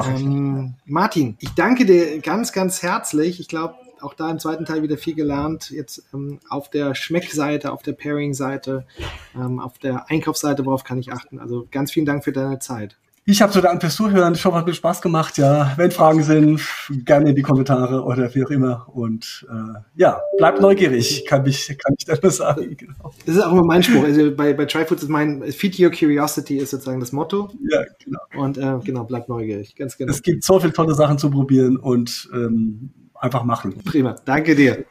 [0.00, 3.40] Ähm, Martin, ich danke dir ganz, ganz herzlich.
[3.40, 5.70] Ich glaube, auch da im zweiten Teil wieder viel gelernt.
[5.70, 8.86] Jetzt ähm, auf der Schmeckseite, auf der Pairing-Seite,
[9.34, 11.38] ähm, auf der Einkaufsseite, worauf kann ich achten.
[11.38, 12.96] Also ganz vielen Dank für deine Zeit.
[13.24, 14.34] Ich habe zu Dank fürs Zuhören.
[14.34, 15.38] Schon mal viel Spaß gemacht.
[15.38, 16.60] Ja, wenn Fragen sind,
[17.04, 18.88] gerne in die Kommentare oder wie auch immer.
[18.92, 22.76] Und äh, ja, bleibt neugierig, kann ich, kann ich da nur sagen.
[22.76, 23.12] Genau.
[23.24, 24.02] Das ist auch immer mein Spruch.
[24.02, 27.52] Also bei, bei Tryfoods ist mein Feed Your Curiosity ist sozusagen das Motto.
[27.70, 28.18] Ja, genau.
[28.44, 29.76] Und äh, genau, bleibt neugierig.
[29.76, 30.10] Ganz genau.
[30.10, 32.90] Es gibt so viele tolle Sachen zu probieren und ähm,
[33.22, 33.78] einfach machen.
[33.84, 34.16] Prima.
[34.24, 34.84] Danke dir.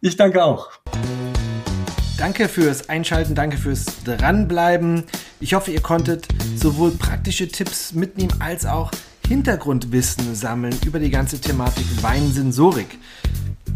[0.00, 0.70] Ich danke auch.
[2.18, 5.04] Danke fürs Einschalten, danke fürs Dranbleiben.
[5.40, 8.90] Ich hoffe, ihr konntet sowohl praktische Tipps mitnehmen als auch
[9.26, 12.98] Hintergrundwissen sammeln über die ganze Thematik Weinsensorik.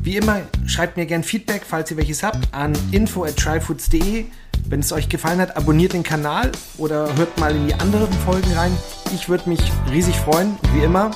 [0.03, 4.27] Wie immer, schreibt mir gerne Feedback, falls ihr welches habt, an info at tryfoods.de.
[4.69, 8.53] Wenn es euch gefallen hat, abonniert den Kanal oder hört mal in die anderen Folgen
[8.53, 8.73] rein.
[9.15, 10.59] Ich würde mich riesig freuen.
[10.75, 11.11] Wie immer,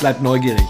[0.00, 0.64] bleibt neugierig.